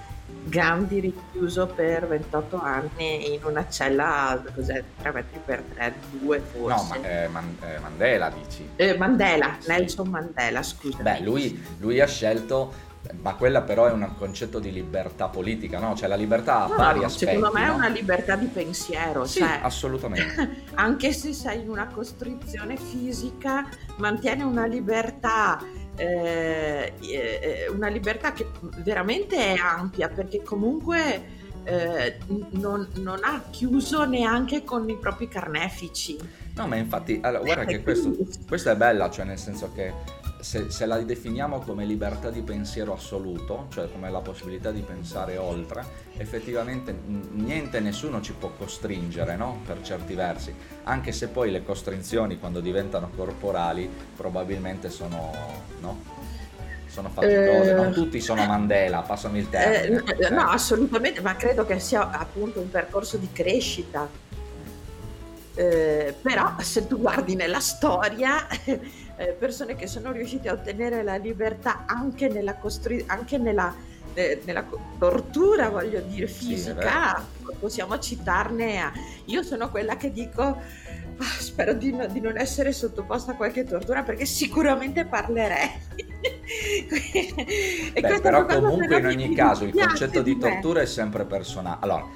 Gandhi 0.44 1.00
rinchiuso 1.00 1.66
per 1.66 2.06
28 2.08 2.60
anni 2.60 3.34
in 3.34 3.40
una 3.44 3.68
cella, 3.68 4.42
cos'è, 4.54 4.82
3 5.00 5.12
metri 5.12 5.38
per 5.44 5.62
3, 5.74 5.94
2 6.12 6.38
No, 6.38 6.78
forse. 6.78 6.98
ma 6.98 7.08
eh, 7.08 7.28
Man- 7.28 7.56
eh, 7.62 7.78
Mandela 7.78 8.30
dici. 8.30 8.68
Eh, 8.76 8.96
Mandela, 8.96 9.56
Sì. 9.58 9.68
Nelson 9.68 10.08
Mandela, 10.08 10.62
scusa. 10.62 11.02
Beh, 11.02 11.20
lui, 11.20 11.62
lui 11.78 12.00
ha 12.00 12.06
scelto, 12.06 12.72
ma 13.22 13.34
quella 13.34 13.62
però 13.62 13.86
è 13.86 13.92
un 13.92 14.14
concetto 14.18 14.58
di 14.58 14.72
libertà 14.72 15.28
politica, 15.28 15.78
no? 15.78 15.94
Cioè 15.94 16.08
la 16.08 16.16
libertà 16.16 16.64
ha 16.64 16.68
No, 16.68 16.74
vari 16.76 17.00
no, 17.00 17.06
aspetti. 17.06 17.34
secondo 17.34 17.52
me 17.52 17.64
è 17.64 17.68
no? 17.68 17.74
una 17.76 17.88
libertà 17.88 18.36
di 18.36 18.46
pensiero, 18.46 19.24
Sì, 19.26 19.38
cioè 19.40 19.60
assolutamente. 19.62 20.64
anche 20.74 21.12
se 21.12 21.32
sei 21.32 21.60
in 21.62 21.68
una 21.70 21.86
costrizione 21.86 22.76
fisica, 22.76 23.68
mantiene 23.98 24.42
una 24.42 24.66
libertà, 24.66 25.58
eh, 26.00 26.92
eh, 27.00 27.68
una 27.68 27.88
libertà 27.88 28.32
che 28.32 28.46
veramente 28.78 29.36
è 29.36 29.56
ampia, 29.58 30.08
perché 30.08 30.42
comunque 30.42 31.38
eh, 31.64 32.16
non, 32.50 32.88
non 32.94 33.20
ha 33.22 33.42
chiuso 33.50 34.04
neanche 34.04 34.64
con 34.64 34.88
i 34.88 34.96
propri 34.96 35.28
carnefici. 35.28 36.18
No, 36.54 36.66
ma 36.66 36.76
infatti, 36.76 37.20
allora, 37.22 37.42
guarda 37.42 37.64
che 37.64 37.74
E 37.74 37.82
questo, 37.82 38.16
questa 38.48 38.72
è 38.72 38.76
bella, 38.76 39.10
cioè 39.10 39.24
nel 39.24 39.38
senso 39.38 39.70
che 39.74 39.92
se, 40.40 40.70
se 40.70 40.86
la 40.86 40.98
definiamo 40.98 41.60
come 41.60 41.84
libertà 41.84 42.30
di 42.30 42.42
pensiero 42.42 42.94
assoluto, 42.94 43.66
cioè 43.72 43.90
come 43.90 44.10
la 44.10 44.20
possibilità 44.20 44.70
di 44.70 44.80
pensare 44.80 45.36
oltre, 45.36 45.84
effettivamente 46.16 46.94
niente, 47.32 47.80
nessuno 47.80 48.20
ci 48.20 48.32
può 48.32 48.50
costringere, 48.56 49.36
no? 49.36 49.60
Per 49.64 49.82
certi 49.82 50.14
versi, 50.14 50.54
anche 50.84 51.12
se 51.12 51.28
poi 51.28 51.50
le 51.50 51.62
costrizioni 51.64 52.38
quando 52.38 52.60
diventano 52.60 53.10
corporali 53.14 53.88
probabilmente 54.16 54.90
sono, 54.90 55.30
no? 55.80 56.18
Sono 56.86 57.08
faticose, 57.08 57.70
Eh, 57.70 57.74
non 57.74 57.92
tutti 57.92 58.20
sono 58.20 58.44
Mandela, 58.46 59.02
passami 59.02 59.38
il 59.38 59.48
termine. 59.48 60.02
eh, 60.06 60.26
eh. 60.26 60.30
no, 60.30 60.48
assolutamente, 60.48 61.20
ma 61.20 61.36
credo 61.36 61.64
che 61.64 61.78
sia 61.78 62.10
appunto 62.10 62.58
un 62.60 62.68
percorso 62.68 63.16
di 63.16 63.28
crescita. 63.32 64.08
Eh, 65.54 66.14
però 66.22 66.54
se 66.60 66.86
tu 66.86 66.98
guardi 66.98 67.34
nella 67.34 67.60
storia, 67.60 68.46
eh, 69.20 69.36
persone 69.38 69.76
che 69.76 69.86
sono 69.86 70.12
riuscite 70.12 70.48
a 70.48 70.54
ottenere 70.54 71.02
la 71.02 71.16
libertà 71.16 71.84
anche 71.86 72.28
nella, 72.28 72.54
costri- 72.54 73.04
anche 73.06 73.36
nella, 73.36 73.74
eh, 74.14 74.40
nella 74.44 74.66
tortura, 74.98 75.68
voglio 75.68 76.00
dire, 76.00 76.26
fisica, 76.26 77.18
sì, 77.18 77.54
possiamo 77.58 77.98
citarne 77.98 78.80
a... 78.80 78.90
Io 79.26 79.42
sono 79.42 79.68
quella 79.70 79.98
che 79.98 80.10
dico, 80.10 80.42
ah, 80.42 81.36
spero 81.38 81.74
di, 81.74 81.92
no, 81.92 82.06
di 82.06 82.20
non 82.20 82.38
essere 82.38 82.72
sottoposta 82.72 83.32
a 83.32 83.34
qualche 83.34 83.64
tortura 83.64 84.02
perché 84.02 84.24
sicuramente 84.24 85.04
parlerei. 85.04 85.68
Beh, 88.00 88.20
però 88.20 88.46
comunque 88.46 88.98
in 88.98 89.06
ogni 89.06 89.34
caso 89.34 89.64
il 89.64 89.72
concetto 89.72 90.22
di 90.22 90.38
tortura 90.38 90.80
è 90.80 90.86
sempre 90.86 91.24
personale. 91.24 91.78
Allora, 91.80 92.06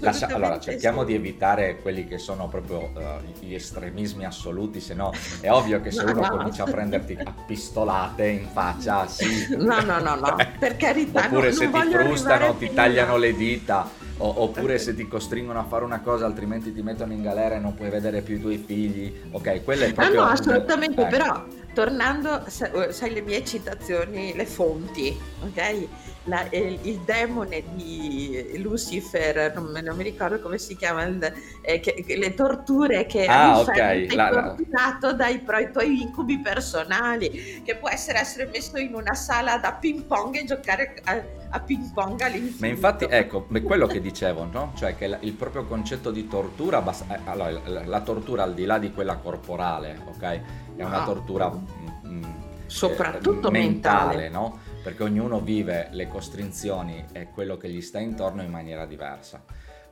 lascia, 0.00 0.26
allora 0.26 0.58
cerchiamo 0.58 1.00
sì. 1.00 1.06
di 1.06 1.14
evitare 1.14 1.78
quelli 1.80 2.06
che 2.06 2.18
sono 2.18 2.48
proprio 2.48 2.90
uh, 2.94 3.00
gli 3.40 3.54
estremismi 3.54 4.24
assoluti, 4.24 4.80
se 4.80 4.94
no 4.94 5.12
è 5.40 5.50
ovvio 5.50 5.80
che 5.80 5.90
se 5.90 6.04
no, 6.04 6.12
uno 6.12 6.20
no. 6.20 6.36
comincia 6.36 6.64
a 6.64 6.70
prenderti 6.70 7.16
a 7.22 7.34
pistolate 7.46 8.26
in 8.26 8.48
faccia, 8.52 9.06
sì. 9.06 9.56
No, 9.56 9.80
no, 9.80 9.98
no, 9.98 10.14
no, 10.14 10.36
per 10.58 10.76
carità. 10.76 11.26
Oppure 11.26 11.52
se 11.52 11.70
ti 11.70 11.80
frustano, 11.90 12.54
ti 12.56 12.72
tagliano 12.72 13.16
le 13.16 13.34
dita. 13.34 14.02
O, 14.18 14.42
oppure 14.42 14.78
se 14.78 14.94
ti 14.94 15.08
costringono 15.08 15.58
a 15.58 15.64
fare 15.64 15.82
una 15.82 15.98
cosa 15.98 16.24
altrimenti 16.24 16.72
ti 16.72 16.82
mettono 16.82 17.12
in 17.12 17.20
galera 17.20 17.56
e 17.56 17.58
non 17.58 17.74
puoi 17.74 17.90
vedere 17.90 18.20
più 18.20 18.36
i 18.36 18.40
tuoi 18.40 18.62
figli 18.64 19.12
ok 19.32 19.64
quello 19.64 19.82
è 19.86 19.92
proprio 19.92 20.20
ah 20.20 20.24
no 20.26 20.30
assolutamente 20.30 21.02
eh. 21.02 21.06
però 21.06 21.44
tornando, 21.74 22.46
eh, 22.46 22.92
sai 22.92 23.12
le 23.12 23.20
mie 23.20 23.44
citazioni, 23.44 24.34
le 24.34 24.46
fonti, 24.46 25.14
ok? 25.42 25.88
La, 26.26 26.46
il, 26.50 26.78
il, 26.82 27.00
demone 27.00 27.62
di 27.74 28.54
Lucifer, 28.56 29.52
non, 29.54 29.78
non, 29.84 29.94
mi 29.94 30.04
ricordo 30.04 30.40
come 30.40 30.56
si 30.56 30.74
chiama, 30.74 31.02
il, 31.04 31.32
eh, 31.60 31.80
che, 31.80 32.02
le 32.16 32.32
torture 32.32 33.04
che 33.04 33.26
ah, 33.26 33.58
okay. 33.58 34.06
hai 34.06 34.30
torturato 34.32 35.12
dai 35.12 35.40
pro, 35.40 35.70
tuoi 35.70 36.00
incubi 36.00 36.38
personali, 36.38 37.60
che 37.62 37.76
può 37.76 37.90
essere 37.90 38.20
essere 38.20 38.48
messo 38.50 38.78
in 38.78 38.94
una 38.94 39.12
sala 39.12 39.58
da 39.58 39.72
ping 39.72 40.04
pong 40.04 40.36
e 40.36 40.44
giocare 40.44 40.94
a, 41.04 41.22
a 41.50 41.60
ping 41.60 41.92
pong 41.92 42.18
all'infinito. 42.22 42.60
Ma 42.60 42.68
infatti, 42.68 43.06
ecco, 43.06 43.46
quello 43.62 43.86
che 43.86 44.00
dicevo, 44.00 44.48
no? 44.50 44.72
Cioè 44.76 44.96
che 44.96 45.18
il 45.20 45.32
proprio 45.34 45.66
concetto 45.66 46.10
di 46.10 46.26
tortura, 46.26 46.82
eh, 47.08 47.18
allora, 47.24 47.60
la, 47.66 47.84
la 47.84 48.00
tortura 48.00 48.44
al 48.44 48.54
di 48.54 48.64
là 48.64 48.78
di 48.78 48.92
quella 48.92 49.16
corporale, 49.16 50.00
ok? 50.06 50.40
È 50.76 50.84
una 50.84 51.02
ah. 51.02 51.04
tortura 51.04 51.48
mh, 51.48 51.66
mm, 52.06 52.16
mm, 52.16 52.24
soprattutto 52.66 53.48
eh, 53.48 53.52
mentale, 53.52 54.16
mentale, 54.16 54.28
no? 54.28 54.58
Perché 54.82 55.02
ognuno 55.02 55.40
vive 55.40 55.88
le 55.92 56.08
costrizioni 56.08 57.04
e 57.12 57.30
quello 57.30 57.56
che 57.56 57.70
gli 57.70 57.80
sta 57.80 57.98
intorno 57.98 58.42
in 58.42 58.50
maniera 58.50 58.84
diversa. 58.84 59.42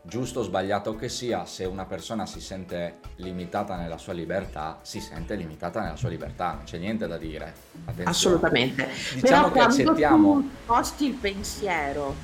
Giusto 0.04 0.40
o 0.40 0.42
sbagliato 0.42 0.96
che 0.96 1.08
sia, 1.08 1.46
se 1.46 1.64
una 1.64 1.84
persona 1.84 2.26
si 2.26 2.40
sente 2.40 2.98
limitata 3.16 3.76
nella 3.76 3.98
sua 3.98 4.12
libertà, 4.12 4.80
si 4.82 5.00
sente 5.00 5.36
limitata 5.36 5.80
nella 5.80 5.94
sua 5.94 6.08
libertà, 6.08 6.54
non 6.54 6.64
c'è 6.64 6.78
niente 6.78 7.06
da 7.06 7.16
dire. 7.16 7.54
Attenzione. 7.84 8.10
Assolutamente. 8.10 8.88
Diciamo 9.14 9.50
Però 9.50 9.52
che 9.52 9.60
accettiamo. 9.60 10.32
Tu 10.32 10.50
posti 10.66 11.06
il 11.06 11.14
pensiero 11.14 12.14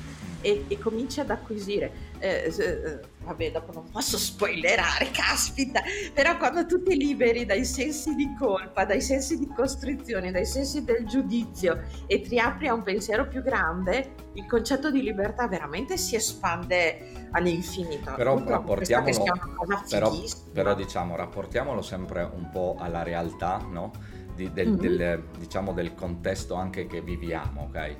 e, 0.41 0.65
e 0.67 0.77
cominci 0.77 1.21
ad 1.21 1.29
acquisire 1.29 2.08
eh, 2.19 2.53
eh, 2.57 2.99
vabbè, 3.23 3.51
dopo 3.51 3.71
non 3.71 3.89
posso 3.89 4.17
spoilerare, 4.17 5.09
caspita, 5.11 5.81
però 6.13 6.37
quando 6.37 6.65
tu 6.65 6.81
ti 6.83 6.95
liberi 6.95 7.45
dai 7.45 7.65
sensi 7.65 8.15
di 8.15 8.35
colpa, 8.37 8.85
dai 8.85 9.01
sensi 9.01 9.37
di 9.37 9.47
costrizione, 9.47 10.31
dai 10.31 10.45
sensi 10.45 10.83
del 10.83 11.05
giudizio 11.05 11.83
e 12.07 12.21
ti 12.21 12.39
apri 12.39 12.67
a 12.67 12.73
un 12.73 12.83
pensiero 12.83 13.27
più 13.27 13.41
grande, 13.41 14.15
il 14.33 14.45
concetto 14.45 14.91
di 14.91 15.01
libertà 15.01 15.47
veramente 15.47 15.97
si 15.97 16.15
espande 16.15 17.27
all'infinito. 17.31 18.13
Però 18.15 18.33
Appunto, 18.33 18.51
rapportiamolo, 18.51 19.23
però, 19.89 20.11
però, 20.53 20.75
diciamo, 20.75 21.15
rapportiamolo 21.15 21.81
sempre 21.81 22.23
un 22.23 22.49
po' 22.51 22.75
alla 22.79 23.03
realtà, 23.03 23.65
no? 23.69 23.91
Di, 24.35 24.51
del, 24.53 24.69
mm-hmm. 24.69 24.79
del, 24.79 25.23
diciamo, 25.37 25.73
del 25.73 25.93
contesto 25.95 26.55
anche 26.55 26.87
che 26.87 27.01
viviamo, 27.01 27.69
ok? 27.69 27.95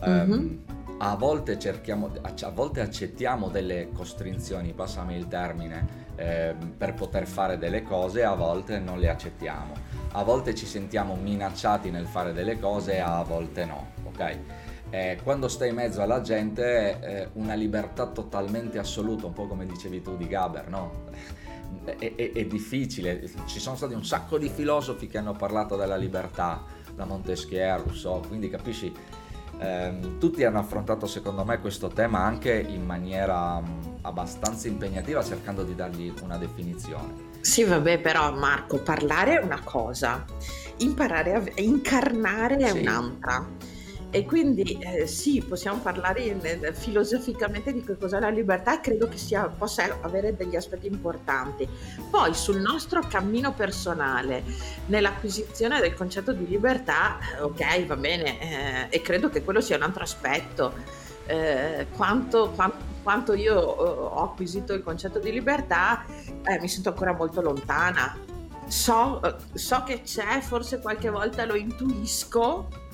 Um, 0.00 0.10
mm-hmm 0.10 0.78
a 1.02 1.14
volte, 1.14 1.58
cerchiamo, 1.58 2.10
a 2.20 2.50
volte 2.50 2.80
accettiamo 2.80 3.48
delle 3.48 3.88
costrinzioni, 3.90 4.74
passami 4.74 5.16
il 5.16 5.28
termine, 5.28 6.08
eh, 6.16 6.54
per 6.76 6.92
poter 6.92 7.26
fare 7.26 7.56
delle 7.56 7.82
cose, 7.82 8.22
a 8.22 8.34
volte 8.34 8.78
non 8.78 8.98
le 8.98 9.08
accettiamo. 9.08 9.72
A 10.12 10.22
volte 10.22 10.54
ci 10.54 10.66
sentiamo 10.66 11.14
minacciati 11.14 11.90
nel 11.90 12.06
fare 12.06 12.34
delle 12.34 12.58
cose, 12.58 13.00
a 13.00 13.22
volte 13.22 13.64
no, 13.64 13.92
ok? 14.04 14.38
Eh, 14.90 15.18
quando 15.22 15.48
stai 15.48 15.70
in 15.70 15.76
mezzo 15.76 16.02
alla 16.02 16.20
gente 16.20 17.00
è 17.00 17.28
una 17.34 17.54
libertà 17.54 18.06
totalmente 18.08 18.78
assoluta, 18.78 19.24
un 19.24 19.32
po' 19.32 19.46
come 19.46 19.64
dicevi 19.64 20.02
tu 20.02 20.18
di 20.18 20.26
Gaber, 20.26 20.68
no? 20.68 21.08
È, 21.84 21.96
è, 21.96 22.32
è, 22.32 22.44
difficile, 22.46 23.22
ci 23.46 23.58
sono 23.60 23.74
stati 23.76 23.94
un 23.94 24.04
sacco 24.04 24.38
di 24.38 24.48
filosofi 24.48 25.06
che 25.06 25.18
hanno 25.18 25.32
parlato 25.32 25.76
della 25.76 25.96
libertà, 25.96 26.62
da 26.94 27.04
Montesquieu, 27.04 27.82
Rousseau, 27.84 28.20
quindi 28.26 28.50
capisci 28.50 28.92
eh, 29.60 30.16
tutti 30.18 30.42
hanno 30.44 30.58
affrontato 30.58 31.06
secondo 31.06 31.44
me 31.44 31.60
questo 31.60 31.88
tema 31.88 32.20
anche 32.20 32.52
in 32.52 32.84
maniera 32.84 33.60
mh, 33.60 33.98
abbastanza 34.02 34.68
impegnativa 34.68 35.22
cercando 35.22 35.62
di 35.64 35.74
dargli 35.74 36.12
una 36.22 36.38
definizione. 36.38 37.28
Sì, 37.40 37.64
vabbè, 37.64 38.00
però 38.00 38.32
Marco, 38.32 38.78
parlare 38.78 39.38
è 39.38 39.42
una 39.42 39.60
cosa, 39.62 40.24
imparare 40.78 41.34
a 41.34 41.42
incarnare 41.56 42.56
è 42.56 42.70
sì. 42.70 42.78
un'altra. 42.80 43.46
E 44.12 44.24
quindi 44.24 44.76
eh, 44.80 45.06
sì, 45.06 45.40
possiamo 45.40 45.78
parlare 45.78 46.22
in, 46.22 46.40
eh, 46.42 46.74
filosoficamente 46.74 47.72
di 47.72 47.84
che 47.84 47.96
cos'è 47.96 48.18
la 48.18 48.28
libertà, 48.28 48.80
credo 48.80 49.06
che 49.06 49.16
sia, 49.16 49.46
possa 49.46 49.98
avere 50.00 50.34
degli 50.34 50.56
aspetti 50.56 50.88
importanti. 50.88 51.68
Poi 52.10 52.34
sul 52.34 52.60
nostro 52.60 53.02
cammino 53.02 53.52
personale, 53.52 54.42
nell'acquisizione 54.86 55.80
del 55.80 55.94
concetto 55.94 56.32
di 56.32 56.48
libertà, 56.48 57.18
eh, 57.36 57.42
ok, 57.42 57.86
va 57.86 57.96
bene, 57.96 58.40
eh, 58.40 58.96
e 58.96 59.00
credo 59.00 59.28
che 59.28 59.44
quello 59.44 59.60
sia 59.60 59.76
un 59.76 59.82
altro 59.82 60.02
aspetto. 60.02 60.72
Eh, 61.26 61.86
quanto, 61.94 62.50
quanto, 62.50 62.78
quanto, 63.04 63.34
io 63.34 63.56
ho 63.56 64.24
acquisito 64.24 64.72
il 64.72 64.82
concetto 64.82 65.20
di 65.20 65.30
libertà, 65.30 66.04
eh, 66.42 66.58
mi 66.58 66.66
sento 66.66 66.88
ancora 66.88 67.12
molto 67.12 67.40
lontana. 67.40 68.18
So, 68.66 69.20
so 69.52 69.82
che 69.84 70.02
c'è, 70.02 70.40
forse 70.40 70.80
qualche 70.80 71.10
volta 71.10 71.44
lo 71.44 71.54
intuisco, 71.54 72.89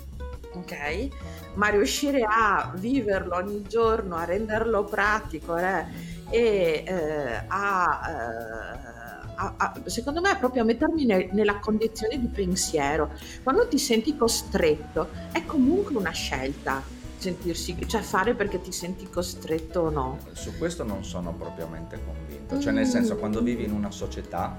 ok? 0.58 1.08
Ma 1.54 1.68
riuscire 1.68 2.22
a 2.28 2.72
viverlo 2.76 3.36
ogni 3.36 3.62
giorno, 3.62 4.16
a 4.16 4.25
renderlo 4.25 4.84
pratico 4.84 5.56
eh, 5.56 5.84
e 6.30 6.84
eh, 6.86 7.44
a, 7.46 8.00
eh, 8.08 8.94
a, 9.36 9.54
a, 9.56 9.80
secondo 9.86 10.20
me 10.20 10.36
proprio 10.36 10.62
a 10.62 10.64
mettermi 10.64 11.04
ne, 11.04 11.28
nella 11.32 11.58
condizione 11.58 12.18
di 12.18 12.28
pensiero. 12.28 13.12
Quando 13.42 13.66
ti 13.68 13.78
senti 13.78 14.16
costretto 14.16 15.08
è 15.32 15.44
comunque 15.44 15.96
una 15.96 16.10
scelta 16.10 16.82
sentirsi, 17.18 17.76
cioè 17.86 18.02
fare 18.02 18.34
perché 18.34 18.60
ti 18.60 18.72
senti 18.72 19.08
costretto 19.08 19.80
o 19.80 19.90
no. 19.90 20.18
Su 20.32 20.56
questo 20.58 20.84
non 20.84 21.04
sono 21.04 21.32
propriamente 21.32 21.98
convinto, 22.04 22.60
cioè 22.60 22.72
nel 22.72 22.86
senso 22.86 23.16
quando 23.16 23.40
vivi 23.40 23.64
in 23.64 23.72
una 23.72 23.90
società, 23.90 24.58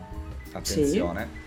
attenzione, 0.51 1.29
sì 1.31 1.45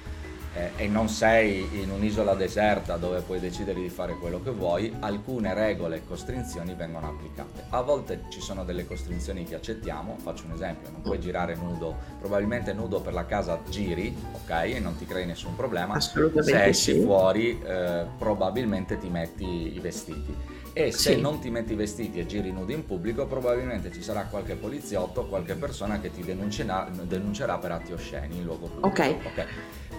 eh, 0.54 0.70
e 0.76 0.88
non 0.88 1.08
sei 1.08 1.80
in 1.80 1.90
un'isola 1.90 2.34
deserta 2.34 2.96
dove 2.96 3.20
puoi 3.20 3.38
decidere 3.38 3.80
di 3.80 3.88
fare 3.88 4.14
quello 4.14 4.42
che 4.42 4.50
vuoi, 4.50 4.94
alcune 5.00 5.54
regole 5.54 5.96
e 5.96 6.06
costrizioni 6.06 6.74
vengono 6.74 7.08
applicate. 7.08 7.64
A 7.70 7.80
volte 7.82 8.24
ci 8.30 8.40
sono 8.40 8.64
delle 8.64 8.86
costrizioni 8.86 9.44
che 9.44 9.54
accettiamo, 9.54 10.16
faccio 10.22 10.46
un 10.46 10.52
esempio, 10.52 10.90
non 10.90 11.02
puoi 11.02 11.20
girare 11.20 11.54
nudo, 11.54 11.96
probabilmente 12.18 12.72
nudo 12.72 13.00
per 13.00 13.12
la 13.12 13.26
casa 13.26 13.60
giri, 13.68 14.16
ok, 14.32 14.50
e 14.50 14.80
non 14.80 14.96
ti 14.96 15.06
crei 15.06 15.26
nessun 15.26 15.54
problema. 15.54 15.94
Assolutamente 15.94 16.50
Se 16.50 16.64
esci 16.64 16.92
sì. 16.94 17.00
fuori 17.00 17.60
eh, 17.62 18.06
probabilmente 18.18 18.98
ti 18.98 19.08
metti 19.08 19.74
i 19.76 19.78
vestiti 19.80 20.58
e 20.72 20.92
se 20.92 21.14
sì. 21.14 21.20
non 21.20 21.40
ti 21.40 21.50
metti 21.50 21.72
i 21.72 21.76
vestiti 21.76 22.20
e 22.20 22.26
giri 22.26 22.52
nudi 22.52 22.74
in 22.74 22.86
pubblico 22.86 23.26
probabilmente 23.26 23.90
ci 23.90 24.02
sarà 24.02 24.22
qualche 24.26 24.54
poliziotto, 24.54 25.26
qualche 25.26 25.54
persona 25.54 26.00
che 26.00 26.12
ti 26.12 26.22
denuncerà, 26.22 26.88
denuncerà 27.02 27.58
per 27.58 27.72
atti 27.72 27.92
osceni 27.92 28.36
in 28.36 28.44
luogo 28.44 28.66
pubblico. 28.66 28.86
Ok. 28.86 29.16
okay 29.26 29.46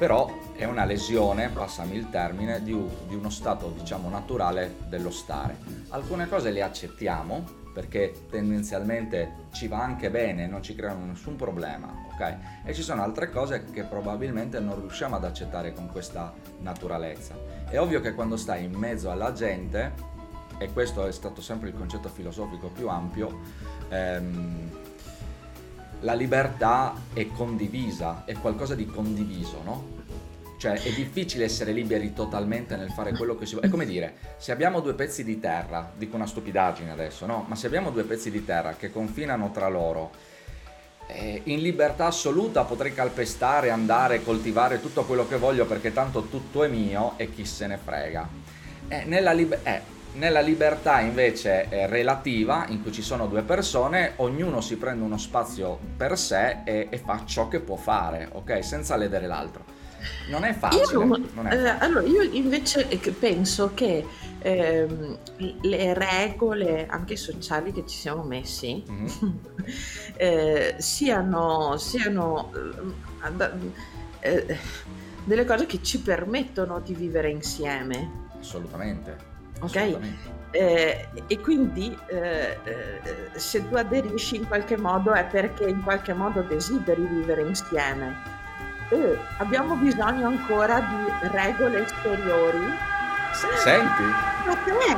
però 0.02 0.36
è 0.54 0.64
una 0.64 0.84
lesione, 0.84 1.50
passami 1.50 1.96
il 1.96 2.10
termine, 2.10 2.64
di, 2.64 2.76
di 3.08 3.14
uno 3.14 3.30
stato 3.30 3.70
diciamo 3.70 4.10
naturale 4.10 4.78
dello 4.88 5.12
stare. 5.12 5.56
Alcune 5.90 6.28
cose 6.28 6.50
le 6.50 6.64
accettiamo 6.64 7.44
perché 7.72 8.26
tendenzialmente 8.28 9.50
ci 9.52 9.68
va 9.68 9.84
anche 9.84 10.10
bene, 10.10 10.48
non 10.48 10.64
ci 10.64 10.74
creano 10.74 11.06
nessun 11.06 11.36
problema, 11.36 11.94
ok? 12.14 12.38
E 12.66 12.74
ci 12.74 12.82
sono 12.82 13.04
altre 13.04 13.30
cose 13.30 13.66
che 13.72 13.84
probabilmente 13.84 14.60
non 14.60 14.80
riusciamo 14.80 15.18
ad 15.18 15.24
accettare 15.24 15.72
con 15.72 15.88
questa 15.92 16.34
naturalezza. 16.62 17.36
È 17.70 17.80
ovvio 17.80 18.02
che 18.02 18.16
quando 18.16 18.38
stai 18.38 18.64
in 18.64 18.74
mezzo 18.74 19.12
alla 19.12 19.34
gente, 19.34 19.94
e 20.58 20.74
questo 20.74 21.06
è 21.06 21.12
stato 21.12 21.42
sempre 21.42 21.70
il 21.70 21.76
concetto 21.76 22.10
filosofico 22.10 22.70
più 22.70 22.90
ampio, 22.90 23.40
ehm, 23.90 24.81
la 26.02 26.14
libertà 26.14 26.94
è 27.14 27.28
condivisa, 27.28 28.24
è 28.26 28.34
qualcosa 28.34 28.76
di 28.76 28.86
condiviso, 28.86 29.62
no? 29.64 30.00
Cioè 30.58 30.74
è 30.74 30.92
difficile 30.92 31.46
essere 31.46 31.72
liberi 31.72 32.14
totalmente 32.14 32.76
nel 32.76 32.92
fare 32.92 33.14
quello 33.14 33.36
che 33.36 33.46
si 33.46 33.54
vuole. 33.54 33.68
È 33.68 33.72
come 33.72 33.86
dire, 33.86 34.16
se 34.38 34.52
abbiamo 34.52 34.80
due 34.80 34.94
pezzi 34.94 35.24
di 35.24 35.40
terra, 35.40 35.92
dico 35.96 36.16
una 36.16 36.28
stupidaggine 36.28 36.92
adesso, 36.92 37.26
no? 37.26 37.46
Ma 37.48 37.56
se 37.56 37.66
abbiamo 37.66 37.90
due 37.90 38.04
pezzi 38.04 38.30
di 38.30 38.46
terra 38.46 38.76
che 38.76 38.92
confinano 38.92 39.50
tra 39.52 39.68
loro, 39.70 40.12
eh, 41.08 41.42
in 41.46 41.62
libertà 41.62 42.06
assoluta 42.06 42.64
potrei 42.64 42.94
calpestare, 42.94 43.72
andare, 43.72 44.24
coltivare 44.24 44.80
tutto 44.80 45.04
quello 45.04 45.28
che 45.28 45.38
voglio 45.38 45.66
perché 45.66 45.92
tanto 45.92 46.24
tutto 46.24 46.64
è 46.64 46.68
mio 46.68 47.14
e 47.18 47.32
chi 47.32 47.44
se 47.44 47.68
ne 47.68 47.78
frega. 47.78 48.30
Eh, 48.88 49.04
nella 49.06 49.32
liber- 49.32 49.66
eh, 49.66 49.82
Nella 50.14 50.42
libertà 50.42 51.00
invece 51.00 51.70
eh, 51.70 51.88
relativa, 51.88 52.66
in 52.68 52.82
cui 52.82 52.92
ci 52.92 53.02
sono 53.02 53.28
due 53.28 53.44
persone, 53.44 54.14
ognuno 54.18 54.60
si 54.60 54.76
prende 54.76 55.04
uno 55.04 55.18
spazio 55.18 55.80
per 55.96 56.18
sé 56.18 56.64
e, 56.66 56.88
e 56.90 56.98
fa 56.98 57.24
ciò 57.26 57.48
che 57.48 57.62
può 57.62 57.78
fare, 57.78 58.28
ok? 58.32 58.64
Senza 58.64 58.98
ledere 58.98 59.26
l'altro. 59.26 59.64
Non 60.30 60.44
è 60.44 60.54
facile. 60.54 60.84
Io, 60.84 61.06
non 61.06 61.48
è 61.48 61.54
eh, 61.54 61.58
facile. 61.58 61.78
allora, 61.80 62.06
io 62.06 62.22
invece 62.24 62.86
penso 63.20 63.72
che 63.74 64.06
ehm, 64.40 65.18
le 65.62 65.94
regole 65.94 66.88
anche 66.88 67.16
sociali 67.16 67.72
che 67.72 67.86
ci 67.86 67.98
siamo 67.98 68.24
messi 68.24 68.84
Mhm. 68.88 69.40
eh, 70.18 70.76
siano, 70.78 71.78
siano 71.78 72.52
eh, 74.22 74.46
eh, 74.48 74.58
delle 75.24 75.46
cose 75.46 75.66
che 75.68 75.82
ci 75.82 76.00
permettono 76.00 76.80
di 76.80 76.94
vivere 76.94 77.30
insieme. 77.30 78.28
Assolutamente. 78.40 79.31
Ok? 79.62 79.98
Eh, 80.54 81.08
e 81.28 81.40
quindi 81.40 81.98
eh, 82.08 82.58
eh, 82.64 83.00
se 83.40 83.68
tu 83.70 83.76
aderisci 83.76 84.36
in 84.36 84.48
qualche 84.48 84.76
modo 84.78 85.14
è 85.14 85.24
perché 85.26 85.64
in 85.64 85.82
qualche 85.82 86.14
modo 86.14 86.42
desideri 86.42 87.06
vivere 87.06 87.42
insieme. 87.44 88.40
E 88.90 89.18
abbiamo 89.38 89.76
bisogno 89.76 90.28
ancora 90.28 90.80
di 90.82 91.28
regole 91.30 91.84
esteriori. 91.86 92.60
Senti? 93.64 94.04
Ma 94.46 94.56
te? 94.66 94.96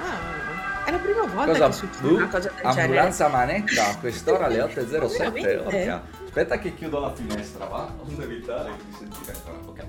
Ah, 0.00 0.84
è 0.84 0.90
la 0.92 0.98
prima 0.98 1.22
volta 1.24 1.50
Cosa? 1.52 1.66
che 1.66 1.72
succede 1.72 2.06
Uh, 2.06 2.14
una 2.14 2.28
cosa 2.28 2.48
del 2.50 2.56
genere. 2.60 2.80
ambulanza 2.82 3.28
manetta 3.28 3.88
a 3.88 3.96
quest'ora 3.98 4.44
alle 4.46 4.58
8.07. 4.72 5.16
Veramente? 5.18 5.56
orca. 5.56 6.02
Aspetta 6.26 6.58
che 6.58 6.74
chiudo 6.74 7.00
la 7.00 7.12
finestra, 7.12 7.64
va? 7.66 7.88
Non 8.04 8.22
evitare 8.22 8.70
di 8.84 8.94
sentire. 8.96 9.32
Ok. 9.66 9.84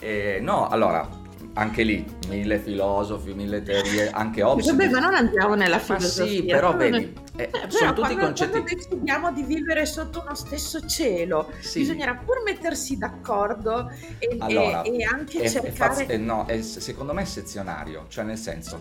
Eh, 0.00 0.38
no, 0.42 0.68
allora, 0.68 1.08
anche 1.54 1.82
lì, 1.82 2.04
mille 2.28 2.58
filosofi, 2.58 3.32
mille 3.34 3.62
teorie, 3.62 4.10
anche 4.10 4.42
Hobbes. 4.42 4.66
Vabbè, 4.66 4.88
ma 4.88 4.98
non 5.00 5.14
andiamo 5.14 5.54
nella 5.54 5.76
Ma 5.76 5.82
filosofia. 5.82 6.26
sì, 6.26 6.44
però 6.44 6.76
Però- 6.76 6.90
vedi, 6.90 7.12
eh, 7.36 7.42
Eh, 7.42 7.48
però 7.48 7.68
sono 7.70 7.92
tutti 7.92 8.00
quando, 8.08 8.24
concetti... 8.26 8.50
quando 8.50 8.70
decidiamo 8.74 9.32
di 9.32 9.42
vivere 9.42 9.86
sotto 9.86 10.20
uno 10.20 10.34
stesso 10.34 10.86
cielo, 10.86 11.50
Sì. 11.60 11.80
bisognerà 11.80 12.14
pur 12.14 12.42
mettersi 12.44 12.96
d'accordo 12.96 13.90
e, 14.18 14.36
Allora, 14.38 14.82
e- 14.82 14.96
e 14.98 15.04
anche 15.04 15.38
è- 15.40 15.42
è 15.44 15.48
cercare... 15.48 15.72
faz- 15.72 16.04
eh, 16.08 16.16
no, 16.16 16.46
è- 16.46 16.62
secondo 16.62 17.12
me 17.12 17.22
è 17.22 17.26
sezionario, 17.26 18.06
cioè 18.08 18.24
nel 18.24 18.38
senso, 18.38 18.80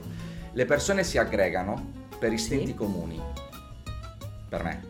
le 0.52 0.66
persone 0.66 1.04
si 1.04 1.18
aggregano 1.18 1.92
per 2.20 2.32
istinti 2.34 2.68
Sì. 2.68 2.74
comuni. 2.76 3.22
Per 4.48 4.64
me. 4.64 4.88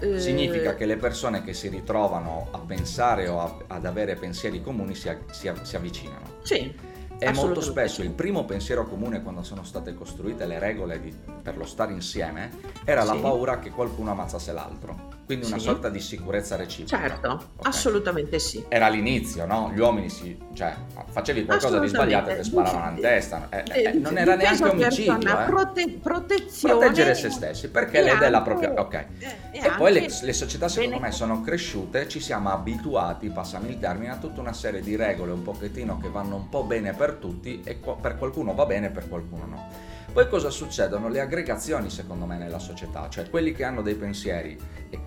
eh, 0.00 0.20
Significa 0.20 0.74
che 0.74 0.84
le 0.84 0.96
persone 0.96 1.42
che 1.42 1.54
si 1.54 1.68
ritrovano 1.68 2.48
a 2.50 2.58
pensare 2.58 3.26
o 3.28 3.40
a- 3.40 3.56
ad 3.68 3.86
avere 3.86 4.16
pensieri 4.16 4.60
comuni 4.60 4.94
si, 4.94 5.08
si 5.30 5.50
si 5.62 5.76
avvicinano. 5.76 6.26
Sì, 6.42 6.74
E 7.18 7.32
molto 7.32 7.60
spesso 7.60 8.02
il 8.02 8.10
primo 8.10 8.44
pensiero 8.44 8.86
comune 8.86 9.22
quando 9.22 9.42
sono 9.42 9.62
state 9.62 9.94
costruite 9.94 10.46
le 10.46 10.58
regole 10.58 11.00
di- 11.00 11.14
per 11.42 11.56
lo 11.56 11.64
stare 11.64 11.92
insieme 11.92 12.50
era 12.84 13.04
la 13.04 13.12
Sì. 13.14 13.20
paura 13.20 13.58
che 13.58 13.70
qualcuno 13.70 14.10
ammazzasse 14.10 14.52
l'altro. 14.52 15.22
Quindi 15.24 15.46
una 15.46 15.56
Sì. 15.58 15.64
sorta 15.64 15.88
di 15.88 16.00
sicurezza 16.00 16.54
reciproca. 16.56 17.02
certo, 17.02 17.28
Ok. 17.56 17.66
assolutamente 17.66 18.38
sì. 18.38 18.62
Era 18.68 18.88
l'inizio, 18.88 19.46
no? 19.46 19.70
Gli 19.74 19.78
uomini 19.80 20.10
si. 20.10 20.36
cioè, 20.52 20.74
facevi 21.10 21.44
qualcosa 21.46 21.78
di 21.78 21.88
sbagliato 21.88 22.28
e 22.30 22.36
ti 22.36 22.44
sparavano 22.44 22.96
in 22.96 23.00
testa. 23.02 23.48
Eh, 23.50 23.64
eh, 23.72 23.82
Eh, 23.84 23.92
non 23.94 24.18
era 24.18 24.34
neanche 24.36 24.64
omicidio. 24.68 25.16
persona, 25.16 25.42
eh. 25.44 25.48
prote- 25.48 25.98
protezione 26.02 26.74
Proteggere 26.76 27.14
se 27.14 27.30
stessi, 27.30 27.68
perché 27.70 27.98
e 28.00 28.02
lede 28.02 28.28
la 28.28 28.38
anche- 28.38 28.50
propria. 28.50 28.80
Ok. 28.80 28.94
eh, 28.94 29.36
E 29.52 29.70
poi 29.78 29.92
le, 29.94 30.00
le 30.22 30.32
società 30.32 30.68
secondo 30.68 30.96
bene- 30.96 31.06
me 31.08 31.12
sono 31.12 31.40
cresciute, 31.40 32.06
ci 32.08 32.20
siamo 32.20 32.50
abituati, 32.50 33.30
passami 33.30 33.70
il 33.70 33.78
termine, 33.78 34.12
a 34.12 34.16
tutta 34.16 34.40
una 34.40 34.52
serie 34.52 34.80
di 34.82 34.94
regole 34.94 35.32
un 35.32 35.42
pochettino 35.42 35.98
che 35.98 36.08
vanno 36.10 36.36
un 36.36 36.48
po' 36.50 36.64
bene 36.64 36.92
per 36.92 37.14
tutti 37.14 37.62
e 37.64 37.78
per 38.00 38.16
qualcuno 38.18 38.52
va 38.54 38.66
bene, 38.66 38.90
per 38.90 39.08
qualcuno 39.08 39.46
no. 39.46 39.92
Poi 40.12 40.28
cosa 40.28 40.50
succedono? 40.50 41.08
Le 41.08 41.20
aggregazioni 41.20 41.90
secondo 41.90 42.24
me 42.24 42.36
nella 42.38 42.58
società, 42.58 43.08
cioè 43.08 43.28
quelli 43.28 43.52
che 43.52 43.64
hanno 43.64 43.82
dei 43.82 43.94
pensieri 43.94 44.56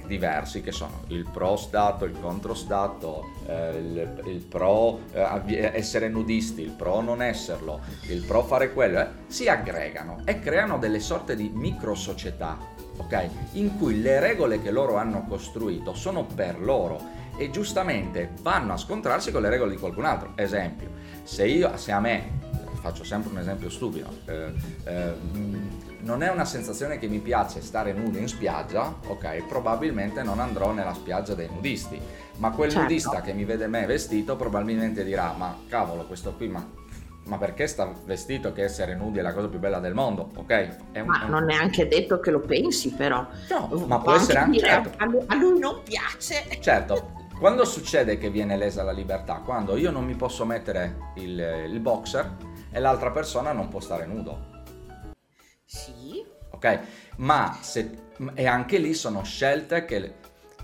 diversi 0.06 0.62
che 0.62 0.72
sono 0.72 1.04
il 1.08 1.30
pro 1.32 1.56
Stato, 1.56 2.06
il 2.06 2.20
contro 2.20 2.54
Stato, 2.54 3.32
eh, 3.46 3.78
il, 3.78 4.24
il 4.26 4.40
pro 4.42 5.00
eh, 5.12 5.22
avvi- 5.22 5.58
essere 5.58 6.10
nudisti, 6.10 6.62
il 6.62 6.72
pro 6.72 7.02
non 7.02 7.22
esserlo, 7.22 7.80
il 8.08 8.24
pro 8.24 8.44
fare 8.44 8.74
quello, 8.74 9.00
eh, 9.00 9.08
si 9.28 9.48
aggregano 9.48 10.22
e 10.26 10.40
creano 10.40 10.78
delle 10.78 11.00
sorte 11.00 11.36
di 11.36 11.52
micro 11.54 11.96
società, 11.96 12.58
ok? 12.98 13.30
In 13.54 13.78
cui 13.78 14.02
le 14.02 14.20
regole 14.20 14.62
che 14.62 14.72
loro 14.72 14.98
hanno 14.98 15.26
costruito 15.28 15.94
sono 15.94 16.26
per 16.26 16.60
loro 16.60 17.16
e 17.38 17.52
giustamente 17.52 18.32
vanno 18.42 18.74
a 18.74 18.78
scontrarsi 18.78 19.32
con 19.32 19.42
le 19.42 19.50
regole 19.50 19.72
di 19.72 19.78
qualcun 19.78 20.06
altro. 20.06 20.32
Esempio, 20.36 20.90
se 21.24 21.46
io, 21.46 21.78
se 21.78 21.92
a 21.92 22.00
me, 22.00 22.40
faccio 22.88 23.04
sempre 23.04 23.32
un 23.32 23.40
esempio 23.40 23.70
stupido, 23.70 24.08
eh, 24.26 24.54
eh, 24.86 25.14
non 26.00 26.24
è 26.24 26.30
una 26.30 26.46
sensazione 26.46 26.98
che 26.98 27.08
mi 27.08 27.20
piace 27.20 27.62
stare 27.62 27.92
nudo 27.92 28.18
in 28.18 28.28
spiaggia, 28.30 28.96
ok, 29.08 29.44
probabilmente 29.46 30.24
non 30.24 30.40
andrò 30.40 30.72
nella 30.72 30.94
spiaggia 30.94 31.34
dei 31.34 31.50
nudisti, 31.50 32.00
ma 32.38 32.52
quel 32.52 32.70
Certo. 32.70 32.84
nudista 32.88 33.22
che 33.22 33.34
mi 33.34 33.44
vede 33.44 33.68
me 33.68 33.86
vestito 33.86 34.38
probabilmente 34.38 35.04
dirà, 35.04 35.34
ma 35.38 35.54
cavolo, 35.68 36.06
questo 36.06 36.34
qui, 36.34 36.48
ma, 36.48 36.66
ma 37.26 37.38
perché 37.38 37.68
sta 37.68 37.92
vestito 38.06 38.54
che 38.54 38.64
essere 38.64 38.96
nudi 38.96 39.20
è 39.20 39.22
la 39.22 39.34
cosa 39.34 39.50
più 39.50 39.60
bella 39.60 39.80
del 39.80 39.94
mondo, 39.94 40.30
ok? 40.36 40.78
È 40.94 41.00
un- 41.02 41.08
Ma 41.08 41.26
non 41.26 41.50
è 41.50 41.56
anche 41.56 41.88
detto 41.90 42.22
che 42.22 42.32
lo 42.32 42.40
pensi, 42.40 42.92
però. 42.92 43.28
No, 43.50 43.68
ma 43.86 43.96
Può 43.98 44.04
può 44.06 44.14
essere 44.14 44.40
anche... 44.40 44.52
dire, 44.52 44.68
certo. 44.68 44.92
a, 44.98 45.06
lui, 45.06 45.24
a 45.28 45.36
lui 45.36 45.60
non 45.60 45.82
piace. 45.84 46.46
Certo, 46.62 47.16
quando 47.38 47.66
succede 47.66 48.18
che 48.18 48.30
viene 48.30 48.56
lesa 48.56 48.82
la 48.82 48.94
libertà? 48.94 49.42
Quando 49.44 49.76
io 49.76 49.92
non 49.92 50.06
mi 50.06 50.16
posso 50.16 50.46
mettere 50.46 51.12
il, 51.16 51.38
il 51.70 51.80
boxer 51.82 52.47
e 52.78 52.80
l'altra 52.80 53.10
persona 53.10 53.52
non 53.54 53.70
può 53.70 53.80
stare 53.80 54.06
nudo, 54.06 54.38
Sì. 55.66 56.24
ok? 56.52 56.80
Ma 57.18 57.58
se, 57.60 57.90
e 58.36 58.46
anche 58.46 58.78
lì 58.78 58.94
sono 58.94 59.24
scelte 59.24 59.84
che 59.86 60.14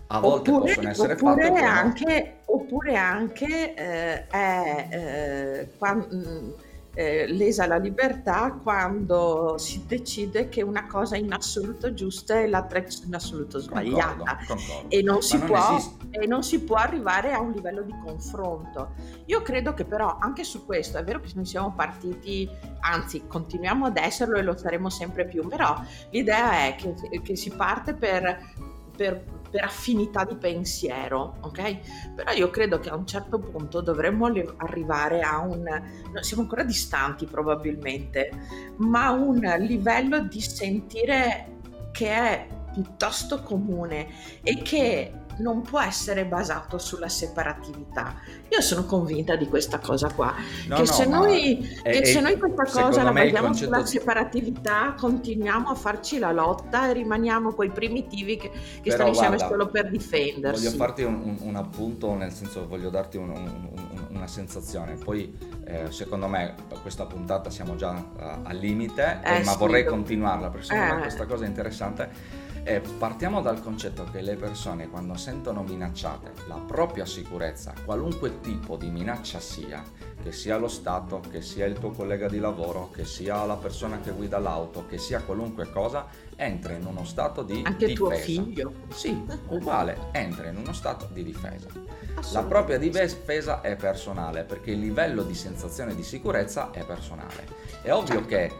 a 0.07 0.19
volte 0.19 0.51
possono 0.51 0.89
essere 0.89 1.13
oppure 1.13 1.33
fatte. 1.33 1.47
oppure 1.47 1.65
anche, 1.65 2.39
oppure 2.45 2.95
anche 2.95 3.73
eh, 3.73 4.27
è 4.27 4.87
eh, 4.91 5.77
quan- 5.79 6.07
mm, 6.13 6.51
eh, 6.95 7.25
lesa 7.27 7.65
la 7.65 7.77
libertà 7.77 8.51
quando 8.61 9.55
si 9.57 9.83
decide 9.87 10.49
che 10.49 10.61
una 10.61 10.85
cosa 10.85 11.15
è 11.15 11.19
in 11.19 11.33
assoluto 11.33 11.93
giusta 11.93 12.39
e 12.39 12.47
l'altra 12.47 12.79
è 12.79 12.85
in 13.05 13.15
assoluto 13.15 13.59
sbagliata. 13.59 14.37
Concordo, 14.45 14.55
concordo. 14.55 14.89
E 14.89 15.01
non, 15.01 15.19
non 15.31 15.45
può, 15.45 15.93
e 16.11 16.27
non 16.27 16.43
si 16.43 16.61
può 16.61 16.75
arrivare 16.75 17.33
a 17.33 17.39
un 17.39 17.51
livello 17.51 17.81
di 17.81 17.95
confronto. 18.03 18.93
Io 19.25 19.41
credo 19.41 19.73
che 19.73 19.85
però 19.85 20.17
anche 20.19 20.43
su 20.43 20.65
questo 20.65 20.97
è 20.97 21.03
vero 21.03 21.19
che 21.19 21.31
noi 21.33 21.45
siamo 21.45 21.73
partiti, 21.73 22.47
anzi 22.81 23.25
continuiamo 23.25 23.87
ad 23.87 23.97
esserlo 23.97 24.37
e 24.37 24.43
lo 24.43 24.55
saremo 24.55 24.89
sempre 24.89 25.25
più, 25.25 25.47
però 25.47 25.75
l'idea 26.11 26.67
è 26.67 26.75
che, 26.75 26.93
che 27.21 27.35
si 27.35 27.49
parte 27.51 27.95
per, 27.95 28.53
per- 28.95 29.41
per 29.53 29.65
affinità 29.65 30.25
di 30.25 30.35
pensiero, 30.35 31.35
ok? 31.41 32.13
Però 32.15 32.31
io 32.31 32.49
credo 32.49 32.79
che 32.79 32.89
a 32.89 32.95
un 32.95 33.05
certo 33.05 33.37
punto 33.37 33.81
dovremmo 33.81 34.25
arrivare 34.57 35.21
a 35.21 35.37
un, 35.41 35.63
siamo 36.21 36.41
ancora 36.41 36.63
distanti 36.63 37.27
probabilmente, 37.27 38.31
ma 38.77 39.11
un 39.11 39.41
livello 39.59 40.21
di 40.21 40.41
sentire 40.41 41.59
che 41.91 42.09
è 42.09 42.47
piuttosto 42.73 43.43
comune 43.43 44.07
e 44.41 44.63
che 44.63 45.22
non 45.37 45.61
può 45.61 45.79
essere 45.81 46.25
basato 46.25 46.77
sulla 46.77 47.09
separatività. 47.09 48.15
Io 48.49 48.61
sono 48.61 48.85
convinta 48.85 49.35
di 49.35 49.47
questa 49.47 49.79
cosa 49.79 50.09
qua, 50.11 50.33
No, 50.67 50.75
che, 50.75 50.81
no, 50.81 50.87
se 50.87 51.05
noi, 51.05 51.79
è- 51.81 51.91
che 51.91 52.05
se 52.05 52.19
noi 52.21 52.37
questa 52.37 52.63
cosa 52.83 53.03
la 53.03 53.11
me 53.11 53.23
basiamo 53.25 53.47
concetto 53.47 53.71
sulla 53.73 53.85
separatività, 53.85 54.93
continuiamo 54.97 55.69
a 55.69 55.75
farci 55.75 56.19
la 56.19 56.31
lotta 56.31 56.89
e 56.89 56.93
rimaniamo 56.93 57.53
quei 57.53 57.69
primitivi 57.71 58.37
che, 58.37 58.51
che 58.81 58.91
stanno 58.91 59.09
insieme 59.09 59.35
guarda, 59.37 59.55
solo 59.55 59.67
per 59.69 59.89
difendersi. 59.89 60.63
Voglio 60.65 60.75
farti 60.77 61.03
un, 61.03 61.15
un- 61.23 61.37
un 61.41 61.55
appunto, 61.55 62.13
nel 62.15 62.31
senso 62.31 62.67
voglio 62.67 62.89
darti 62.89 63.17
un- 63.17 63.29
un- 63.29 63.69
un- 63.71 64.07
una 64.11 64.27
sensazione. 64.27 64.95
Poi, 64.95 65.35
eh, 65.65 65.91
secondo 65.91 66.27
me, 66.27 66.53
questa 66.81 67.05
puntata 67.05 67.49
siamo 67.49 67.75
già 67.75 67.95
eh, 68.19 68.35
al 68.43 68.57
limite, 68.57 69.19
Eh, 69.23 69.43
ma 69.43 69.51
sì, 69.53 69.57
vorrei 69.57 69.83
continuarla 69.85 70.49
perché 70.49 70.67
secondo 70.67 70.93
me 70.93 70.99
Eh. 70.99 71.01
questa 71.01 71.25
cosa 71.25 71.45
è 71.45 71.47
interessante. 71.47 72.41
Eh, 72.65 72.79
partiamo 72.97 73.41
dal 73.41 73.61
concetto 73.61 74.05
che 74.09 74.21
le 74.21 74.35
persone, 74.37 74.87
quando 74.87 75.17
sentono 75.17 75.63
minacciate 75.63 76.31
la 76.47 76.55
propria 76.65 77.05
sicurezza, 77.05 77.73
qualunque 77.83 78.39
tipo 78.39 78.77
di 78.77 78.89
minaccia 78.89 79.41
sia, 79.41 79.83
che 80.21 80.31
sia 80.31 80.55
lo 80.55 80.69
Stato, 80.69 81.19
che 81.29 81.41
sia 81.41 81.65
il 81.65 81.77
tuo 81.77 81.91
collega 81.91 82.29
di 82.29 82.39
lavoro, 82.39 82.89
che 82.89 83.03
sia 83.03 83.43
la 83.43 83.57
persona 83.57 83.99
che 83.99 84.11
guida 84.11 84.39
l'auto, 84.39 84.85
che 84.87 84.97
sia 84.97 85.19
qualunque 85.21 85.69
cosa, 85.69 86.05
entra 86.37 86.71
in 86.71 86.85
uno 86.85 87.03
stato 87.03 87.43
di 87.43 87.61
Anche 87.65 87.85
difesa. 87.87 87.95
tuo 87.95 88.11
figlio. 88.17 88.73
Sì, 88.93 89.25
uguale, 89.49 89.97
entra 90.13 90.47
in 90.47 90.55
uno 90.55 90.71
stato 90.71 91.09
di 91.11 91.21
difesa. 91.25 91.67
La 92.31 92.43
propria 92.43 92.77
difesa 92.77 93.59
è 93.59 93.75
personale 93.75 94.43
perché 94.45 94.71
il 94.71 94.79
livello 94.79 95.23
di 95.23 95.35
sensazione 95.35 95.95
di 95.95 96.03
sicurezza 96.03 96.71
è 96.71 96.85
personale. 96.85 97.45
È 97.81 97.91
ovvio 97.91 98.25
Certo. 98.25 98.27
che 98.27 98.51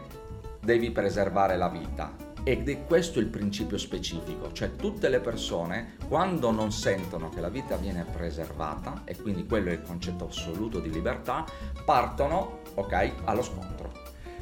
devi 0.60 0.90
preservare 0.90 1.56
la 1.56 1.68
vita 1.68 2.32
ed 2.44 2.68
è 2.68 2.84
questo 2.84 3.20
il 3.20 3.26
principio 3.26 3.78
specifico, 3.78 4.52
cioè 4.52 4.76
tutte 4.76 5.08
le 5.08 5.20
persone 5.20 5.96
quando 6.06 6.50
non 6.50 6.72
sentono 6.72 7.30
che 7.30 7.40
la 7.40 7.48
vita 7.48 7.76
viene 7.76 8.04
preservata 8.04 9.02
e 9.06 9.16
quindi 9.16 9.46
quello 9.46 9.70
è 9.70 9.72
il 9.72 9.82
concetto 9.82 10.28
assoluto 10.28 10.78
di 10.78 10.90
libertà, 10.90 11.46
partono, 11.86 12.60
ok, 12.74 13.12
allo 13.24 13.42
scontro. 13.42 13.92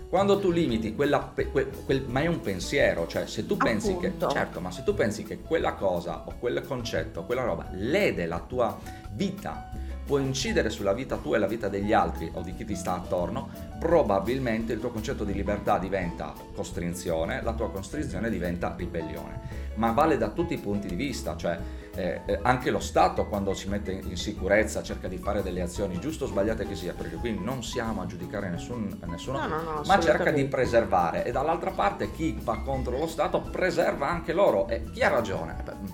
quando 0.08 0.38
tu 0.40 0.50
limiti 0.50 0.94
quella, 0.94 1.32
quel, 1.32 1.70
quel, 1.86 2.04
ma 2.08 2.20
è 2.20 2.26
un 2.26 2.40
pensiero, 2.40 3.06
cioè 3.06 3.26
se 3.26 3.46
tu 3.46 3.56
pensi 3.56 3.92
Appunto. 3.92 4.26
che, 4.26 4.32
certo, 4.32 4.60
ma 4.60 4.70
se 4.72 4.82
tu 4.82 4.94
pensi 4.94 5.22
che 5.22 5.40
quella 5.40 5.74
cosa 5.74 6.24
o 6.26 6.34
quel 6.38 6.60
concetto, 6.66 7.24
quella 7.24 7.44
roba 7.44 7.68
lede 7.70 8.26
la 8.26 8.40
tua 8.40 8.78
vita, 9.12 9.70
può 10.04 10.18
incidere 10.18 10.68
sulla 10.68 10.92
vita 10.92 11.16
tua 11.16 11.36
e 11.36 11.38
la 11.38 11.46
vita 11.46 11.68
degli 11.68 11.92
altri 11.92 12.30
o 12.34 12.42
di 12.42 12.52
chi 12.54 12.64
ti 12.64 12.74
sta 12.74 12.94
attorno, 12.94 13.48
probabilmente 13.82 14.72
il 14.72 14.78
tuo 14.78 14.90
concetto 14.90 15.24
di 15.24 15.34
libertà 15.34 15.76
diventa 15.76 16.32
costrinzione, 16.54 17.42
la 17.42 17.52
tua 17.52 17.68
costrinzione 17.68 18.30
diventa 18.30 18.72
ribellione. 18.76 19.40
Ma 19.74 19.90
vale 19.90 20.16
da 20.16 20.28
tutti 20.28 20.54
i 20.54 20.58
punti 20.58 20.86
di 20.86 20.94
vista, 20.94 21.36
cioè 21.36 21.58
eh, 21.96 22.20
eh, 22.24 22.38
anche 22.42 22.70
lo 22.70 22.78
Stato 22.78 23.26
quando 23.26 23.54
si 23.54 23.68
mette 23.68 23.90
in 23.90 24.16
sicurezza 24.16 24.84
cerca 24.84 25.08
di 25.08 25.16
fare 25.16 25.42
delle 25.42 25.62
azioni, 25.62 25.98
giusto 25.98 26.26
o 26.26 26.28
sbagliate 26.28 26.64
che 26.64 26.76
sia, 26.76 26.92
perché 26.92 27.16
qui 27.16 27.36
non 27.36 27.64
siamo 27.64 28.02
a 28.02 28.06
giudicare 28.06 28.50
nessun, 28.50 29.00
nessuno, 29.06 29.40
No, 29.40 29.46
no, 29.48 29.62
no, 29.62 29.82
ma 29.84 29.98
cerca 29.98 30.30
di 30.30 30.44
preservare 30.44 31.24
e 31.24 31.32
dall'altra 31.32 31.72
parte 31.72 32.12
chi 32.12 32.38
va 32.40 32.60
contro 32.60 32.96
lo 32.96 33.08
Stato 33.08 33.40
preserva 33.40 34.08
anche 34.08 34.32
loro 34.32 34.68
e 34.68 34.84
chi 34.92 35.02
ha 35.02 35.08
ragione? 35.08 35.56
Eh 35.58 35.62
beh, 35.64 35.74
mm, 35.74 35.86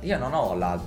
io 0.00 0.18
non 0.18 0.34
ho 0.34 0.54
la... 0.56 0.80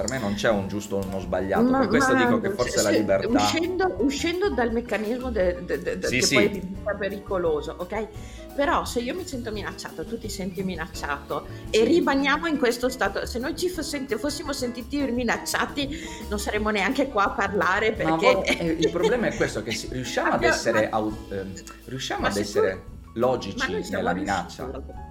Per 0.00 0.08
me 0.10 0.18
non 0.20 0.34
c'è 0.34 0.48
un 0.48 0.68
giusto 0.68 0.94
o 0.98 1.04
uno 1.04 1.18
sbagliato, 1.18 1.64
Ma- 1.64 1.78
per 1.80 1.88
questo 1.88 2.14
ma 2.14 2.24
dico 2.24 2.40
che 2.40 2.50
forse 2.50 2.78
se- 2.78 2.82
la 2.84 2.90
se- 2.90 2.98
libertà... 2.98 3.42
Uscendo, 3.42 3.94
uscendo 3.98 4.48
dal 4.50 4.70
meccanismo 4.70 5.28
de- 5.32 5.64
de- 5.64 5.82
de- 5.82 6.06
Sì, 6.06 6.18
che 6.20 6.22
sì. 6.24 6.34
poi 6.36 6.50
diventa 6.50 6.94
pericoloso, 6.94 7.74
ok? 7.78 8.06
Però 8.54 8.84
se 8.84 9.00
io 9.00 9.16
mi 9.16 9.26
sento 9.26 9.50
minacciato, 9.50 10.04
tu 10.04 10.16
ti 10.16 10.28
senti 10.28 10.62
minacciato 10.62 11.46
e 11.70 11.82
rimaniamo 11.82 12.46
in 12.46 12.58
questo 12.58 12.88
stato, 12.88 13.26
se 13.26 13.40
noi 13.40 13.56
ci 13.56 13.68
fossimo 13.68 14.52
sentiti 14.52 14.98
minacciati 14.98 15.98
non 16.28 16.38
saremmo 16.38 16.70
neanche 16.70 17.08
qua 17.08 17.24
a 17.24 17.30
parlare 17.30 17.90
Ma 17.90 17.96
perché... 17.96 18.32
volte- 18.34 18.56
eh, 18.58 18.66
il 18.78 18.90
problema 18.92 19.26
è 19.26 19.34
questo, 19.36 19.64
che 19.64 19.76
riusciamo 19.90 20.30
ad 20.30 20.44
essere, 20.44 20.88
ma- 20.92 20.96
au- 20.96 21.16
ehm, 21.30 21.52
riusciamo 21.86 22.20
Ma 22.20 22.28
ad 22.28 22.34
se 22.34 22.42
tu- 22.42 22.46
essere 22.48 22.74
Ma 22.74 23.12
logici 23.14 23.56
nella 23.90 24.12
riusciti- 24.12 24.18
minaccia. 24.20 24.70
S- 24.70 25.06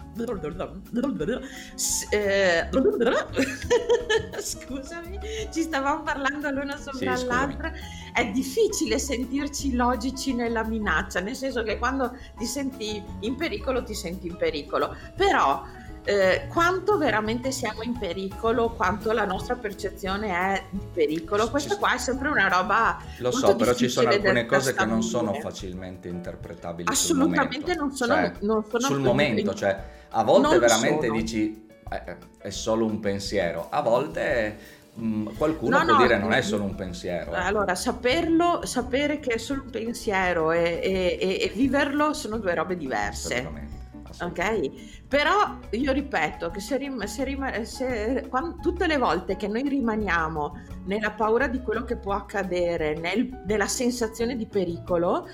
eh, 2.10 2.70
Scusami, 4.42 5.20
ci 5.52 5.62
stavamo 5.62 6.04
parlando 6.04 6.50
l'una 6.50 6.78
sopra 6.78 7.16
Sì, 7.16 7.26
l'altra. 7.26 7.72
È 8.14 8.26
difficile 8.32 8.98
sentirci 9.00 9.76
logici 9.76 10.34
nella 10.34 10.64
minaccia, 10.64 11.20
nel 11.20 11.36
senso 11.36 11.64
che 11.64 11.78
quando 11.78 12.16
ti 12.38 12.46
senti 12.46 13.02
in 13.22 13.36
pericolo, 13.36 13.84
ti 13.84 13.94
senti 13.94 14.28
in 14.28 14.38
pericolo. 14.38 14.96
Però 15.16 15.64
eh, 16.08 16.48
quanto 16.48 16.98
veramente 16.98 17.52
siamo 17.52 17.82
in 17.82 17.98
pericolo, 17.98 18.70
quanto 18.70 19.12
la 19.12 19.26
nostra 19.26 19.56
percezione 19.56 20.30
è 20.30 20.64
di 20.70 20.80
pericolo, 20.94 21.50
questa 21.50 21.76
qua 21.76 21.96
è 21.96 21.98
sempre 21.98 22.30
una 22.30 22.48
roba 22.48 22.98
Lo 23.18 23.30
molto 23.30 23.48
so, 23.48 23.56
però 23.58 23.74
ci 23.74 23.90
sono 23.90 24.08
alcune 24.08 24.46
cose 24.46 24.74
che 24.74 24.86
non 24.86 25.04
sono 25.04 25.34
facilmente 25.34 26.08
interpretabili 26.08 26.90
Assolutamente 26.90 27.76
non 27.76 27.92
sono, 27.92 28.14
Cioè, 28.14 28.34
non 28.40 28.64
sono 28.70 28.86
sul 28.86 29.00
momento, 29.00 29.54
cioè 29.54 29.78
a 30.10 30.24
volte 30.24 30.60
veramente 30.60 31.08
sono. 31.08 31.20
dici 31.20 31.68
"Eh, 31.90 32.02
eh, 32.06 32.18
è 32.40 32.50
solo 32.50 32.86
un 32.86 33.00
pensiero, 33.00 33.68
a 33.70 33.82
volte 33.82 34.58
mh, 34.94 35.36
qualcuno 35.38 35.78
No, 35.78 35.86
può 35.86 35.94
no, 35.96 36.02
dire 36.02 36.18
non 36.18 36.34
è 36.34 36.40
mm, 36.40 36.42
solo 36.42 36.64
un 36.64 36.76
pensiero. 36.76 37.32
Allora, 37.34 37.76
saperlo, 37.76 38.66
sapere 38.66 39.20
che 39.20 39.36
è 39.36 39.38
solo 39.38 39.64
un 39.64 39.70
pensiero 39.70 40.52
e, 40.52 40.80
e- 40.82 41.18
e- 41.20 41.40
e 41.44 41.52
viverlo 41.54 42.14
sono 42.14 42.38
due 42.38 42.56
robe 42.56 42.76
diverse. 42.78 43.36
Assolutamente, 43.36 43.76
assolutamente. 44.10 44.72
Ok? 44.82 45.06
Però 45.08 45.58
io 45.70 45.92
ripeto 45.94 46.50
che 46.50 46.60
se, 46.60 46.78
rim- 46.78 47.04
se 47.04 47.24
rima- 47.24 47.64
se- 47.64 48.26
quan- 48.30 48.60
tutte 48.60 48.88
le 48.88 48.98
volte 48.98 49.38
che 49.38 49.48
noi 49.48 49.62
rimaniamo 49.70 50.60
nella 50.86 51.12
paura 51.12 51.48
di 51.48 51.62
quello 51.62 51.84
che 51.84 51.96
può 51.98 52.14
accadere, 52.14 52.96
nel- 52.98 53.44
nella 53.46 53.68
sensazione 53.68 54.36
di 54.36 54.48
pericolo, 54.48 55.28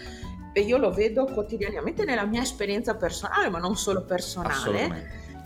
e 0.53 0.61
io 0.61 0.77
lo 0.77 0.91
vedo 0.91 1.25
quotidianamente 1.25 2.05
nella 2.05 2.25
mia 2.25 2.41
esperienza 2.41 2.95
personale, 2.95 3.49
ma 3.49 3.57
non 3.59 3.75
solo 3.75 4.03
personale, 4.03 4.87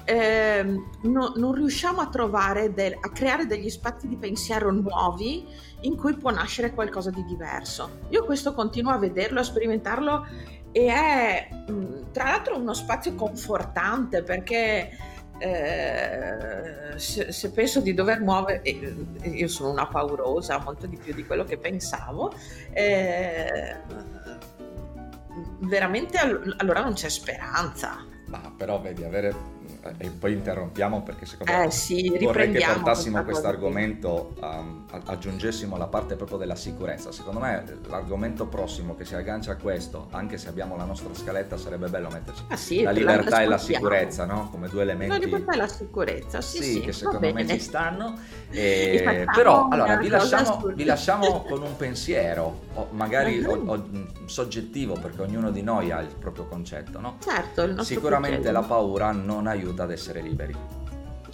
ehm, 0.06 0.90
no- 1.04 1.34
non 1.36 1.54
riusciamo 1.54 2.02
a 2.02 2.08
trovare, 2.08 2.74
del- 2.74 2.98
a 3.00 3.10
creare 3.12 3.46
degli 3.46 3.70
spazi 3.70 4.08
di 4.08 4.16
pensiero 4.18 4.72
nuovi 4.72 5.46
in 5.82 5.96
cui 5.96 6.16
può 6.16 6.30
nascere 6.30 6.72
qualcosa 6.74 7.10
di 7.10 7.24
diverso. 7.26 8.00
Io 8.10 8.24
questo 8.26 8.54
continuo 8.54 8.92
a 8.92 8.98
vederlo, 8.98 9.40
a 9.40 9.44
sperimentarlo 9.44 10.28
e 10.72 10.88
è 10.88 11.48
mh, 11.70 12.12
tra 12.12 12.26
l'altro 12.26 12.58
uno 12.58 12.74
spazio 12.74 13.16
confortante 13.16 14.22
perché 14.24 14.90
eh, 15.40 16.98
se, 16.98 17.32
se 17.32 17.52
penso 17.52 17.80
di 17.80 17.94
dover 17.94 18.22
muovere, 18.22 18.62
e- 18.64 18.96
e 19.22 19.30
io 19.30 19.48
sono 19.48 19.70
una 19.70 19.86
paurosa, 19.86 20.58
molto 20.60 20.88
di 20.88 20.98
più 20.98 21.14
di 21.14 21.24
quello 21.26 21.44
che 21.44 21.58
pensavo, 21.60 22.34
eh, 22.74 23.76
veramente 25.60 26.18
all- 26.18 26.56
allora 26.58 26.82
non 26.82 26.94
c'è 26.94 27.10
speranza. 27.10 28.06
Ma 28.26 28.54
però 28.56 28.82
vedi, 28.82 29.04
avere... 29.04 29.56
E 30.00 30.10
poi 30.10 30.34
interrompiamo 30.34 31.02
perché 31.02 31.26
secondo 31.26 31.54
me 31.54 31.66
Eh 31.66 31.72
sì, 31.72 32.18
vorrei 32.20 32.52
che 32.52 32.62
portassimo 32.62 33.24
questo 33.24 33.48
argomento, 33.48 34.34
um, 34.42 34.86
aggiungessimo 35.06 35.78
la 35.78 35.88
parte 35.88 36.16
proprio 36.18 36.38
della 36.38 36.56
sicurezza. 36.56 37.12
Secondo 37.14 37.40
me 37.40 37.64
l'argomento 37.88 38.48
prossimo 38.48 38.96
che 38.96 39.06
si 39.06 39.16
aggancia 39.16 39.54
a 39.54 39.56
questo, 39.56 40.08
anche 40.12 40.38
se 40.38 40.50
abbiamo 40.50 40.76
la 40.76 40.84
nostra 40.84 41.14
scaletta, 41.14 41.56
sarebbe 41.58 41.88
bello 41.88 42.10
metterci 42.10 42.44
Ah, 42.50 42.58
sì, 42.58 42.82
la 42.82 42.92
libertà 42.92 43.42
e 43.42 43.46
la 43.46 43.58
sicurezza, 43.58 44.26
no? 44.26 44.50
Come 44.50 44.68
due 44.68 44.84
La 44.84 44.92
elementi 44.92 45.20
libertà 45.20 45.54
e 45.54 45.58
la 45.58 45.68
sicurezza, 45.68 46.42
sì, 46.42 46.62
sì, 46.62 46.80
che 46.82 46.88
va 46.88 46.92
secondo 46.92 47.32
me 47.32 47.48
ci 47.48 47.60
stanno. 47.60 48.20
Eh, 48.50 49.26
però 49.36 49.68
allora 49.68 49.98
vi 49.98 50.08
lasciamo, 50.08 50.62
vi 50.74 50.86
lasciamo 50.86 51.44
con 51.44 51.62
un 51.62 51.76
pensiero, 51.76 52.62
o 52.76 52.88
magari 52.92 53.44
o- 53.44 53.56
Mhm. 53.58 53.70
o- 53.70 53.76
mh, 53.76 54.26
soggettivo, 54.26 54.94
perché 54.94 55.22
ognuno 55.22 55.52
di 55.52 55.62
noi 55.62 55.92
ha 55.92 56.00
il 56.00 56.14
proprio 56.18 56.46
concetto, 56.46 57.00
no? 57.00 57.18
Certo, 57.24 57.84
Sicuramente 57.84 58.38
criterio. 58.38 58.62
la 58.62 58.66
paura 58.66 59.12
non 59.12 59.48
aiuta 59.48 59.84
ad 59.84 59.92
essere 59.92 60.22
liberi, 60.22 60.56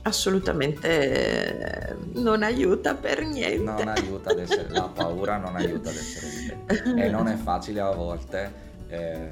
assolutamente 0.05 1.89
eh, 1.89 1.95
non 2.15 2.41
aiuta 2.43 2.93
per 2.95 3.23
niente. 3.23 3.63
non 3.63 3.87
aiuta 3.87 4.31
ad 4.31 4.39
essere, 4.39 4.69
la 4.69 4.89
paura 4.93 5.37
non 5.37 5.55
aiuta 5.55 5.89
ad 5.91 5.95
essere 5.95 6.27
liberi 6.27 7.01
e 7.01 7.09
non 7.09 7.27
è 7.27 7.35
facile 7.35 7.79
a 7.79 7.91
volte 7.91 8.51
eh, 8.89 9.29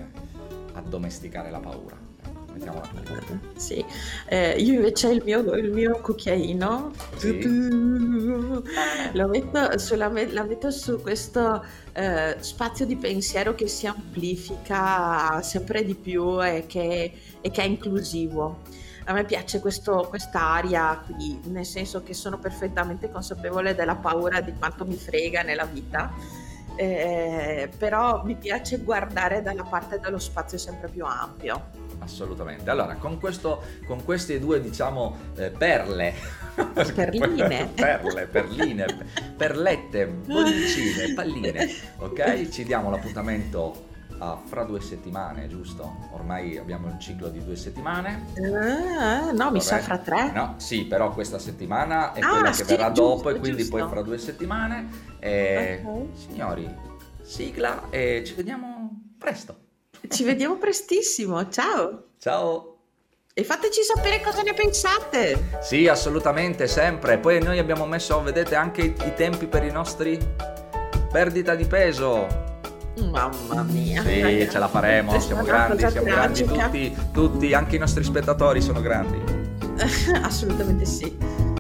addomesticare 0.74 1.50
la 1.52 1.60
paura. 1.60 1.98
Sì, 3.56 3.84
Eh, 4.28 4.56
io 4.60 4.74
invece 4.74 5.10
il 5.10 5.21
mio, 5.24 5.39
il 5.56 5.71
mio 5.71 6.00
cucchiaino 6.02 6.91
Sì. 7.17 7.41
lo 9.13 9.28
metto, 9.28 9.78
sulla, 9.78 10.12
la 10.30 10.43
metto 10.43 10.71
su 10.71 11.02
questo 11.02 11.63
eh, 11.93 12.36
spazio 12.39 12.86
di 12.86 12.95
pensiero 12.95 13.56
che 13.56 13.67
si 13.67 13.88
amplifica 13.88 15.41
sempre 15.41 15.84
di 15.84 15.95
più 15.95 16.43
e 16.43 16.65
che, 16.67 17.12
e 17.41 17.52
che 17.52 17.62
è 17.62 17.65
inclusivo. 17.65 18.60
A 19.06 19.13
me 19.13 19.26
piace 19.26 19.60
questo, 19.60 20.06
quest'aria 20.08 21.04
qui, 21.06 21.39
nel 21.45 21.65
senso 21.65 22.04
che 22.04 22.13
sono 22.13 22.38
perfettamente 22.38 23.10
consapevole 23.12 23.74
della 23.74 23.95
paura 23.95 24.41
di 24.41 24.54
quanto 24.54 24.86
mi 24.86 24.95
frega 24.95 25.41
nella 25.41 25.65
vita, 25.65 26.13
eh, 26.76 27.69
però 27.78 28.24
mi 28.24 28.36
piace 28.36 28.78
guardare 28.78 29.41
dalla 29.41 29.63
parte 29.63 30.00
dello 30.00 30.19
spazio 30.19 30.58
sempre 30.58 30.88
più 30.88 31.04
ampio. 31.06 31.89
Assolutamente. 32.04 32.70
Allora, 32.70 32.96
con, 32.96 33.20
questo, 33.20 33.62
con 33.86 34.04
queste 34.04 34.40
due, 34.40 34.60
diciamo, 34.60 35.16
eh, 35.36 35.52
perle, 35.52 36.14
Perline. 36.96 37.68
perle, 37.76 38.26
perline, 38.26 38.86
perlette, 39.38 40.08
bollicine, 40.08 41.14
palline, 41.14 41.70
ok? 41.98 42.50
Ci 42.50 42.64
diamo 42.66 42.90
l'appuntamento 42.90 43.90
a 44.18 44.40
fra 44.44 44.64
due 44.64 44.82
settimane, 44.82 45.48
giusto? 45.48 46.08
Ormai 46.12 46.58
abbiamo 46.58 46.88
il 46.90 47.00
ciclo 47.00 47.30
di 47.30 47.44
due 47.44 47.56
settimane. 47.56 48.26
Ah, 48.60 49.32
no, 49.32 49.52
mi 49.52 49.62
sa 49.62 49.78
fra 49.80 49.98
tre. 50.00 50.32
No, 50.32 50.56
sì, 50.58 50.86
però 50.86 51.12
questa 51.12 51.38
settimana 51.40 52.14
è 52.14 52.20
Ah, 52.22 52.30
quella 52.30 52.50
che 52.50 52.54
sì, 52.56 52.64
verrà 52.64 52.92
giusto, 52.92 53.16
dopo 53.16 53.30
e 53.30 53.40
quindi 53.40 53.62
giusto. 53.62 53.78
poi 53.78 53.88
fra 53.90 54.02
due 54.02 54.18
settimane. 54.18 54.90
E, 55.20 55.82
Ok. 55.86 56.06
Signori, 56.18 56.68
sigla 57.22 57.90
e 57.90 58.24
ci 58.26 58.34
vediamo 58.34 59.02
presto. 59.18 59.61
Ci 60.08 60.24
vediamo 60.24 60.58
prestissimo, 60.58 61.48
ciao! 61.50 62.08
Ciao! 62.18 62.78
E 63.34 63.44
fateci 63.44 63.82
sapere 63.82 64.20
cosa 64.22 64.42
ne 64.42 64.54
pensate! 64.54 65.60
Sì, 65.62 65.88
assolutamente, 65.88 66.68
sempre. 66.68 67.18
Poi 67.18 67.42
noi 67.42 67.60
abbiamo 67.60 67.86
messo, 67.86 68.22
vedete, 68.22 68.56
anche 68.56 68.82
i, 68.82 69.14
tempi 69.16 69.48
per 69.48 69.64
i 69.64 69.72
nostri 69.72 70.20
perdita 71.12 71.56
di 71.56 71.66
peso. 71.66 72.28
Mamma 73.00 73.64
mia! 73.64 74.04
Sì, 74.04 74.22
ragazzi, 74.22 74.50
ce 74.50 74.60
la 74.60 74.68
faremo, 74.68 75.20
siamo 75.20 75.44
grandi, 75.44 75.90
siamo 75.90 76.08
grandi 76.08 76.44
tutti, 76.44 76.98
tutti, 77.14 77.54
anche 77.54 77.76
i 77.78 77.80
nostri 77.80 78.04
spettatori 78.04 78.62
sono 78.62 78.82
grandi. 78.82 79.22
Assolutamente 80.22 80.86
sì. 80.86 81.18